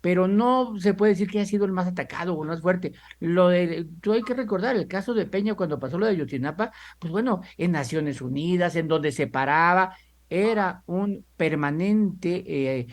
Pero 0.01 0.27
no 0.27 0.77
se 0.77 0.93
puede 0.93 1.13
decir 1.13 1.29
que 1.29 1.39
haya 1.39 1.49
sido 1.49 1.63
el 1.63 1.71
más 1.71 1.87
atacado 1.87 2.33
o 2.33 2.43
el 2.43 2.49
más 2.49 2.59
fuerte. 2.59 2.91
Lo 3.21 3.47
de, 3.47 3.87
hay 4.11 4.23
que 4.23 4.33
recordar 4.33 4.75
el 4.75 4.85
caso 4.85 5.13
de 5.13 5.25
Peña 5.25 5.55
cuando 5.55 5.79
pasó 5.79 5.97
lo 5.97 6.05
de 6.05 6.17
Yotinapa, 6.17 6.73
pues 6.99 7.13
bueno, 7.13 7.39
en 7.57 7.71
Naciones 7.71 8.19
Unidas, 8.19 8.75
en 8.75 8.89
donde 8.89 9.13
se 9.13 9.27
paraba, 9.27 9.95
era 10.29 10.83
un 10.85 11.25
permanente 11.37 12.43
eh, 12.45 12.87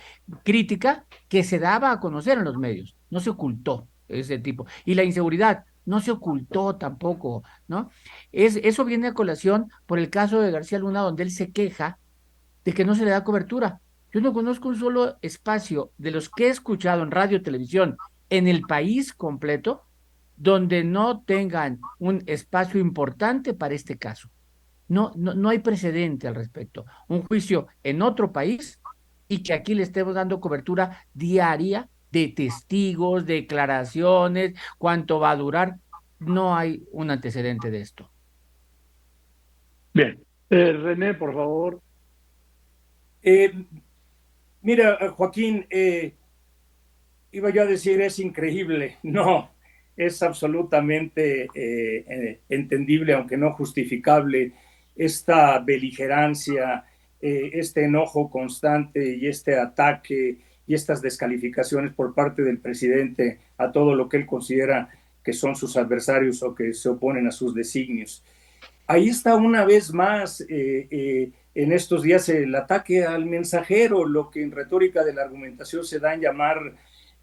crítica 0.45 1.05
que 1.29 1.43
se 1.43 1.59
daba 1.59 1.91
a 1.91 1.99
conocer 1.99 2.39
en 2.39 2.45
los 2.45 2.59
medios, 2.59 2.95
no 3.11 3.19
se 3.19 3.31
ocultó 3.31 3.89
ese 4.07 4.39
tipo. 4.39 4.65
Y 4.85 4.95
la 4.95 5.03
inseguridad 5.03 5.65
no 5.87 6.01
se 6.01 6.13
ocultó 6.13 6.77
tampoco, 6.77 7.43
¿no? 7.67 7.91
Es, 8.31 8.61
eso 8.63 8.85
viene 8.85 9.09
a 9.09 9.15
colación 9.15 9.73
por 9.87 9.99
el 9.99 10.09
caso 10.09 10.41
de 10.41 10.53
García 10.53 10.79
Luna, 10.79 11.01
donde 11.01 11.25
él 11.25 11.33
se 11.33 11.51
queja 11.51 11.99
de 12.67 12.75
que 12.75 12.85
no 12.85 12.97
se 12.97 13.05
le 13.05 13.13
da 13.13 13.25
cobertura. 13.25 13.81
Yo 14.13 14.21
no 14.21 14.33
conozco 14.33 14.69
un 14.69 14.77
solo 14.77 15.17
espacio 15.23 15.93
de 15.99 16.11
los 16.11 16.29
que 16.29 16.49
he 16.49 16.51
escuchado 16.51 17.05
en 17.05 17.13
radio, 17.13 17.41
televisión, 17.41 17.97
en 18.29 18.49
el 18.49 18.63
país 18.63 19.15
completo, 19.15 19.85
donde 20.37 20.83
no 20.83 21.23
tengan 21.23 21.79
un 22.01 22.25
espacio 22.27 22.81
importante 22.81 23.55
para 23.55 23.75
este 23.75 23.97
caso. 23.97 24.29
No, 24.89 25.13
no, 25.17 25.35
no 25.35 25.49
hay 25.49 25.61
precedente 25.61 26.27
al 26.27 26.35
respecto. 26.35 26.87
Un 27.07 27.23
juicio 27.23 27.69
en 27.85 28.03
otro 28.03 28.33
país 28.33 28.81
y 29.29 29.45
que 29.45 29.55
aquí 29.55 29.77
le 29.77 29.85
estemos 29.85 30.15
dando 30.15 30.41
cobertura 30.41 31.07
diaria 31.15 31.89
de 32.11 32.29
testigos, 32.29 33.27
declaraciones, 33.27 34.55
cuánto 34.77 35.21
va 35.21 35.31
a 35.31 35.37
durar. 35.37 35.77
No 36.19 36.57
hay 36.57 36.83
un 36.91 37.13
antecedente 37.13 37.71
de 37.71 37.81
esto. 37.81 38.11
Bien. 39.95 40.21
Eh, 40.51 40.73
René, 40.73 41.15
por 41.15 41.33
favor. 41.33 41.81
Eh, 43.29 43.53
mira, 44.63 45.11
Joaquín, 45.11 45.67
eh, 45.69 46.15
iba 47.33 47.51
yo 47.51 47.63
a 47.63 47.67
decir 47.67 48.01
es 48.01 48.21
increíble. 48.21 48.99
No, 49.03 49.51
es 49.97 50.23
absolutamente 50.23 51.49
eh, 51.53 52.41
entendible, 52.49 53.15
aunque 53.15 53.37
no 53.37 53.53
justificable, 53.55 54.53
esta 54.95 55.59
beligerancia, 55.59 56.85
este 57.21 57.85
enojo 57.85 58.31
constante 58.31 59.17
y 59.17 59.27
este 59.27 59.59
ataque 59.59 60.39
y 60.67 60.75
estas 60.75 61.03
descalificaciones 61.03 61.93
por 61.93 62.15
parte 62.15 62.43
del 62.43 62.59
presidente 62.59 63.41
a 63.59 63.73
todo 63.73 63.95
lo 63.95 64.09
que 64.09 64.19
él 64.19 64.27
considera 64.27 64.89
que 65.25 65.33
son 65.33 65.57
sus 65.57 65.77
adversarios 65.77 66.43
o 66.43 66.55
que 66.55 66.73
se 66.73 66.89
oponen 66.89 67.27
a 67.27 67.33
sus 67.33 67.55
designios. 67.55 68.23
Ahí 68.87 69.09
está 69.09 69.35
una 69.35 69.65
vez 69.65 69.93
más 69.93 70.47
en 71.57 71.73
estos 71.73 72.03
días 72.03 72.29
el 72.29 72.55
ataque 72.55 73.07
al 73.07 73.25
mensajero, 73.25 74.05
lo 74.05 74.31
que 74.31 74.43
en 74.43 74.51
retórica 74.51 75.03
de 75.03 75.15
la 75.15 75.23
argumentación 75.23 75.87
se 75.87 75.99
da 75.99 76.13
en 76.13 76.21
llamar 76.21 76.75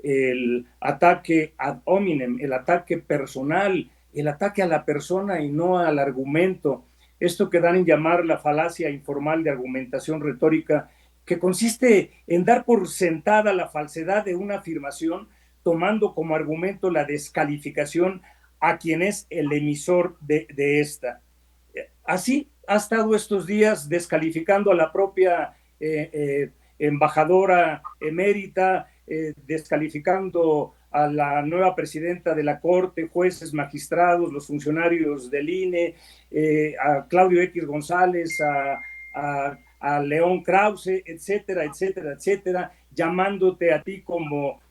el 0.01 0.65
ataque 0.79 1.53
ad 1.55 1.81
hominem, 1.85 2.39
el 2.41 2.51
ataque 2.51 2.97
personal, 2.97 3.91
el 4.11 4.27
ataque 4.27 4.63
a 4.63 4.67
la 4.67 4.85
persona 4.85 5.39
y 5.39 5.51
no 5.51 5.77
al 5.77 5.99
argumento. 5.99 6.83
Esto 7.19 7.51
que 7.51 7.59
dan 7.59 7.75
en 7.75 7.85
llamar 7.85 8.25
la 8.25 8.39
falacia 8.39 8.89
informal 8.89 9.43
de 9.43 9.51
argumentación 9.51 10.19
retórica, 10.19 10.89
que 11.25 11.37
consiste 11.37 12.09
en 12.25 12.43
dar 12.43 12.65
por 12.65 12.89
sentada 12.89 13.53
la 13.53 13.69
falsedad 13.69 14.25
de 14.25 14.33
una 14.33 14.57
afirmación, 14.57 15.29
tomando 15.61 16.15
como 16.15 16.35
argumento 16.35 16.89
la 16.89 17.05
descalificación 17.05 18.23
a 18.59 18.79
quien 18.79 19.03
es 19.03 19.27
el 19.29 19.53
emisor 19.53 20.17
de, 20.21 20.47
de 20.55 20.79
esta. 20.79 21.21
Así, 22.03 22.49
ha 22.67 22.75
estado 22.75 23.15
estos 23.15 23.45
días 23.45 23.87
descalificando 23.87 24.71
a 24.71 24.75
la 24.75 24.91
propia 24.91 25.53
eh, 25.79 26.09
eh, 26.13 26.49
embajadora 26.79 27.81
emérita, 27.99 28.87
eh, 29.07 29.33
descalificando 29.45 30.73
a 30.91 31.07
la 31.07 31.41
nueva 31.41 31.75
presidenta 31.75 32.35
de 32.35 32.43
la 32.43 32.59
Corte, 32.59 33.07
jueces, 33.07 33.53
magistrados, 33.53 34.31
los 34.31 34.47
funcionarios 34.47 35.31
del 35.31 35.49
INE, 35.49 35.95
a 36.79 37.07
Claudio 37.07 37.41
X 37.41 37.65
González, 37.65 38.39
a, 38.41 38.79
a, 39.79 39.99
León 40.01 40.43
Krause, 40.43 41.01
etcétera, 41.03 41.63
etcétera, 41.65 42.13
etcétera, 42.13 42.71
llamándote 42.91 43.73
a 43.73 43.81
ti 43.81 44.01
como 44.01 44.61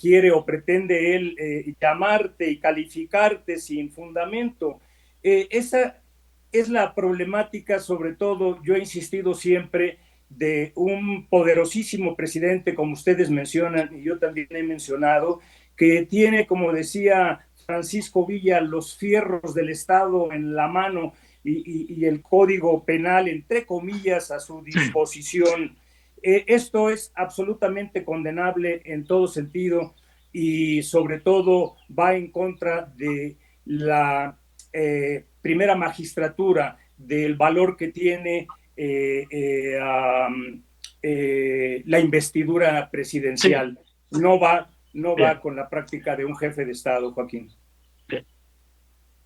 quiere 0.00 0.30
o 0.30 0.44
pretende 0.46 1.14
él 1.14 1.76
llamarte 1.78 2.48
y 2.50 2.58
calificarte 2.58 3.58
sin 3.58 3.90
fundamento. 3.92 4.80
esa 5.22 6.00
es 6.58 6.68
la 6.68 6.94
problemática, 6.94 7.78
sobre 7.78 8.14
todo, 8.14 8.62
yo 8.62 8.74
he 8.74 8.78
insistido 8.78 9.34
siempre, 9.34 9.98
de 10.28 10.72
un 10.74 11.28
poderosísimo 11.28 12.16
presidente, 12.16 12.74
como 12.74 12.94
ustedes 12.94 13.30
mencionan, 13.30 13.94
y 13.96 14.02
yo 14.02 14.18
también 14.18 14.48
he 14.50 14.62
mencionado, 14.62 15.40
que 15.76 16.02
tiene, 16.02 16.46
como 16.46 16.72
decía 16.72 17.46
Francisco 17.64 18.26
Villa, 18.26 18.60
los 18.60 18.96
fierros 18.96 19.54
del 19.54 19.70
Estado 19.70 20.32
en 20.32 20.54
la 20.54 20.68
mano 20.68 21.12
y, 21.44 22.04
el 22.04 22.22
código 22.22 22.84
penal, 22.84 23.28
entre 23.28 23.66
comillas, 23.66 24.30
a 24.30 24.40
su 24.40 24.62
disposición. 24.62 25.76
Eh, 26.22 26.44
esto 26.48 26.90
es 26.90 27.12
absolutamente 27.14 28.04
condenable 28.04 28.82
en 28.84 29.04
todo 29.04 29.28
sentido 29.28 29.94
y 30.32 30.82
sobre 30.82 31.20
todo 31.20 31.76
va 31.96 32.16
en 32.16 32.32
contra 32.32 32.92
de 32.96 33.36
la 33.64 34.38
eh, 34.72 35.26
primera 35.46 35.76
magistratura 35.76 36.76
del 36.96 37.36
valor 37.36 37.76
que 37.76 37.92
tiene 37.92 38.48
eh, 38.76 39.24
eh, 39.30 39.78
eh, 41.00 41.82
la 41.86 42.00
investidura 42.00 42.90
presidencial. 42.90 43.78
No 44.10 44.40
va, 44.40 44.68
no 44.92 45.14
va 45.16 45.40
con 45.40 45.54
la 45.54 45.68
práctica 45.68 46.16
de 46.16 46.24
un 46.24 46.36
jefe 46.36 46.64
de 46.64 46.72
Estado, 46.72 47.12
Joaquín. 47.12 47.48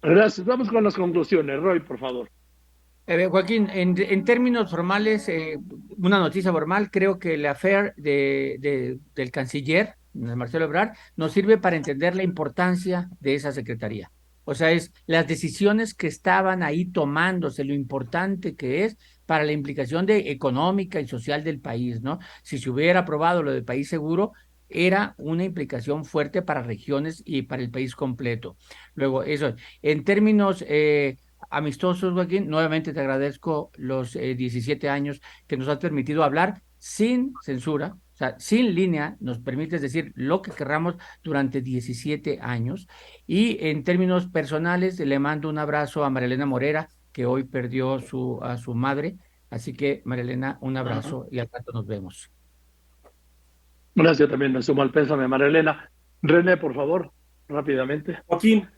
Gracias. 0.03 0.47
Vamos 0.47 0.69
con 0.69 0.85
las 0.85 0.95
conclusiones. 0.95 1.59
Roy, 1.59 1.81
por 1.81 1.99
favor. 1.99 2.31
Eh, 3.07 3.27
Joaquín, 3.27 3.71
en, 3.73 4.25
términos 4.27 4.71
formales, 4.71 5.27
eh, 5.31 5.59
una 5.97 6.19
noticia 6.19 6.53
formal, 6.53 6.91
creo 6.91 7.19
que 7.19 7.33
el 7.33 7.47
affair 7.47 7.95
de, 7.97 8.99
del 9.15 9.31
canciller, 9.31 9.95
Marcelo 10.13 10.67
Ebrard, 10.67 10.91
nos 11.17 11.33
sirve 11.33 11.57
para 11.57 11.77
entender 11.77 12.15
la 12.15 12.25
importancia 12.25 13.09
de 13.21 13.37
esa 13.37 13.53
secretaría. 13.53 14.11
O 14.45 14.55
sea, 14.55 14.73
es 14.73 14.93
las 15.07 15.27
decisiones 15.27 15.95
que 15.95 16.07
estaban 16.07 16.63
ahí 16.63 16.87
tomándose, 16.87 17.65
lo 17.65 17.75
importante 17.75 18.55
que 18.55 18.85
es 18.85 18.97
para 19.27 19.45
la 19.45 19.53
implicación 19.53 20.07
de 20.07 20.31
económica 20.31 21.01
y 21.01 21.07
social 21.07 21.45
del 21.45 21.61
país, 21.61 22.01
¿no? 22.01 22.19
Si 22.43 22.59
se 22.59 22.71
hubiera 22.71 23.01
aprobado 23.01 23.43
lo 23.43 23.53
de 23.53 23.63
país 23.63 23.89
seguro, 23.89 24.33
era 24.69 25.15
una 25.19 25.45
implicación 25.45 26.05
fuerte 26.05 26.43
para 26.43 26.63
regiones 26.63 27.23
y 27.25 27.43
para 27.43 27.63
el 27.63 27.71
país 27.71 27.95
completo. 27.95 28.57
Luego, 28.95 29.25
eso, 29.25 29.55
en 29.83 30.05
términos 30.05 30.65
eh, 30.67 31.17
amistosos, 31.51 32.15
Joaquín, 32.15 32.49
nuevamente 32.49 32.93
te 32.93 33.01
agradezco 33.01 33.71
los 33.77 34.13
17 34.15 34.87
eh, 34.87 34.91
años 34.91 35.21
que 35.47 35.57
nos 35.57 35.69
has 35.69 35.79
permitido 35.79 36.25
hablar 36.25 36.63
sin 36.79 37.35
censura, 37.43 37.97
o 38.21 38.23
sea, 38.23 38.39
sin 38.39 38.75
línea, 38.75 39.17
nos 39.21 39.39
permites 39.39 39.81
decir 39.81 40.13
lo 40.15 40.43
que 40.43 40.51
querramos 40.51 40.97
durante 41.23 41.63
17 41.63 42.39
años. 42.43 42.87
Y 43.27 43.57
en 43.67 43.83
términos 43.83 44.27
personales, 44.27 45.01
le 45.01 45.19
mando 45.19 45.49
un 45.49 45.57
abrazo 45.57 46.05
a 46.05 46.11
Marilena 46.11 46.45
Morera, 46.45 46.91
que 47.13 47.25
hoy 47.25 47.45
perdió 47.45 47.99
su, 48.01 48.39
a 48.43 48.59
su 48.59 48.75
madre. 48.75 49.17
Así 49.49 49.73
que, 49.73 50.03
Marilena, 50.05 50.59
un 50.61 50.77
abrazo 50.77 51.29
y 51.31 51.39
al 51.39 51.49
rato 51.51 51.73
nos 51.73 51.87
vemos. 51.87 52.31
Gracias 53.95 54.29
también, 54.29 54.53
me 54.53 54.61
sumo 54.61 54.83
al 54.83 54.93
pésame, 54.93 55.27
Marilena. 55.27 55.91
René, 56.21 56.59
por 56.59 56.75
favor, 56.75 57.13
rápidamente. 57.49 58.19
Joaquín, 58.27 58.69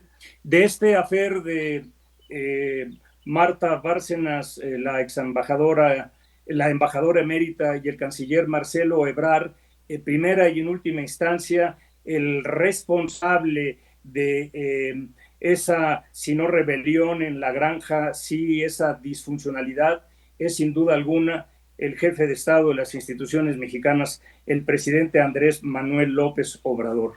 de 0.45 0.63
este 0.63 0.95
afer 0.95 1.43
de 1.43 1.91
eh, 2.29 2.91
Marta 3.27 3.81
Bárcenas, 3.81 4.59
eh, 4.59 4.79
la 4.79 5.01
ex 5.01 5.19
embajadora, 5.19 6.13
la 6.47 6.71
embajadora 6.71 7.21
emérita 7.21 7.77
y 7.77 7.89
el 7.89 7.97
canciller 7.97 8.47
Marcelo 8.49 9.07
Ebrard, 9.07 9.53
en 9.89 10.01
eh, 10.01 10.03
primera 10.03 10.49
y 10.49 10.61
en 10.61 10.69
última 10.69 11.01
instancia, 11.01 11.79
el 12.05 12.45
responsable 12.45 13.79
de 14.03 15.11
esa, 15.43 16.05
si 16.13 16.35
no 16.35 16.47
rebelión 16.47 17.23
en 17.23 17.41
la 17.41 17.53
granja, 17.53 18.15
sí 18.15 18.63
esa 18.63 18.95
disfuncionalidad, 18.95 20.05
es 20.39 20.57
sin 20.57 20.73
duda 20.73 20.95
alguna 20.95 21.47
el 21.79 21.99
jefe 21.99 22.29
de 22.29 22.35
Estado 22.35 22.69
de 22.69 22.77
las 22.77 22.95
instituciones 22.95 23.57
mexicanas, 23.57 24.23
el 24.47 24.65
presidente 24.65 25.21
Andrés 25.21 25.65
Manuel 25.65 26.11
López 26.13 26.61
Obrador. 26.63 27.15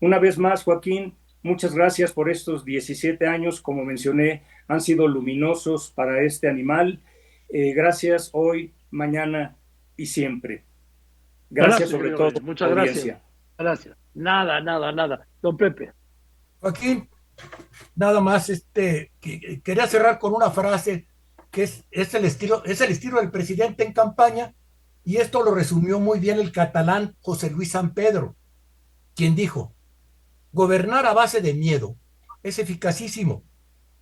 Una 0.00 0.18
vez 0.18 0.38
más, 0.38 0.62
Joaquín, 0.62 1.14
muchas 1.42 1.74
gracias 1.74 2.12
por 2.12 2.30
estos 2.30 2.64
17 2.64 3.26
años, 3.26 3.60
como 3.60 3.84
mencioné, 3.84 4.42
han 4.68 4.80
sido 4.80 5.06
luminosos 5.06 5.92
para 5.94 6.22
este 6.22 6.48
animal. 6.48 7.00
Eh, 7.48 7.72
gracias 7.74 8.30
hoy, 8.32 8.74
mañana 8.90 9.56
y 9.96 10.06
siempre. 10.06 10.64
Gracias, 11.50 11.90
sobre 11.90 12.10
todo. 12.10 12.40
Muchas 12.40 12.70
gracias. 12.70 13.18
Gracias. 13.56 13.96
Nada, 14.14 14.60
nada, 14.60 14.92
nada. 14.92 15.26
Don 15.40 15.56
Pepe. 15.56 15.92
Joaquín, 16.60 17.08
nada 17.94 18.20
más, 18.20 18.48
este, 18.50 19.12
quería 19.20 19.86
cerrar 19.86 20.18
con 20.18 20.34
una 20.34 20.50
frase 20.50 21.06
que 21.50 21.62
es, 21.62 21.84
es, 21.90 22.14
el 22.14 22.24
estilo, 22.24 22.64
es 22.64 22.80
el 22.80 22.90
estilo 22.90 23.20
del 23.20 23.30
presidente 23.30 23.84
en 23.84 23.92
campaña, 23.92 24.54
y 25.04 25.18
esto 25.18 25.42
lo 25.42 25.54
resumió 25.54 26.00
muy 26.00 26.18
bien 26.18 26.40
el 26.40 26.50
catalán 26.50 27.14
José 27.20 27.50
Luis 27.50 27.70
San 27.70 27.94
Pedro, 27.94 28.36
quien 29.14 29.36
dijo, 29.36 29.72
gobernar 30.52 31.06
a 31.06 31.14
base 31.14 31.40
de 31.40 31.54
miedo 31.54 31.96
es 32.42 32.58
eficacísimo, 32.58 33.44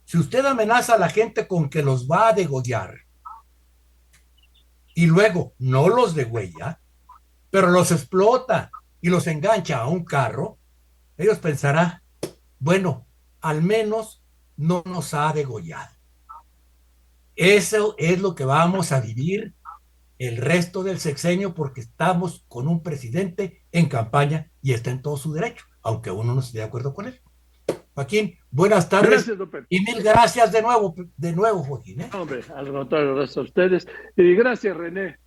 si 0.05 0.19
usted 0.19 0.45
amenaza 0.45 0.95
a 0.95 0.99
la 0.99 1.09
gente 1.09 1.47
con 1.47 1.69
que 1.69 1.83
los 1.83 2.09
va 2.09 2.29
a 2.29 2.33
degollar 2.33 3.04
y 4.95 5.07
luego 5.07 5.55
no 5.59 5.89
los 5.89 6.15
degüella, 6.15 6.81
pero 7.51 7.69
los 7.69 7.91
explota 7.93 8.71
y 9.01 9.11
los 9.11 9.27
engancha 9.27 9.79
a 9.79 9.89
un 9.89 10.05
carro, 10.05 10.59
ellos 11.19 11.39
pensarán, 11.39 12.01
bueno, 12.59 13.07
al 13.41 13.63
menos 13.63 14.23
no 14.57 14.83
nos 14.87 15.15
ha 15.15 15.33
degollado. 15.33 15.95
Eso 17.37 17.95
es 17.99 18.21
lo 18.21 18.35
que 18.35 18.45
vamos 18.45 18.93
a 18.93 19.01
vivir 19.01 19.55
el 20.19 20.37
resto 20.37 20.85
del 20.85 21.01
sexenio 21.01 21.55
porque 21.55 21.81
estamos 21.81 22.45
con 22.49 22.69
un 22.69 22.83
presidente 22.83 23.65
en 23.73 23.89
campaña 23.89 24.53
y 24.63 24.73
está 24.73 24.91
en 24.91 25.03
todo 25.03 25.17
su 25.17 25.33
derecho, 25.33 25.67
aunque 25.83 26.11
uno 26.11 26.35
no 26.35 26.41
esté 26.41 26.59
de 26.59 26.65
acuerdo 26.65 26.95
con 26.95 27.07
él. 27.07 27.21
Joaquín, 27.95 28.37
buenas 28.51 28.89
tardes. 28.89 29.31
y 29.69 29.81
mil 29.81 30.03
gracias 30.03 30.51
de 30.51 30.63
nuevo, 30.63 30.95
de 31.17 31.33
nuevo, 31.33 31.63
Joaquín. 31.63 32.01
¿eh? 32.01 32.11
Hombre, 32.13 32.41
al 32.55 32.73
contrario, 32.73 33.15
gracias 33.15 33.37
a 33.37 33.41
ustedes. 33.43 33.87
Y 34.17 34.35
gracias, 34.35 34.77
René, 34.77 35.19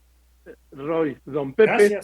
Roy, 0.71 1.17
don 1.23 1.53
Pepe. 1.53 1.99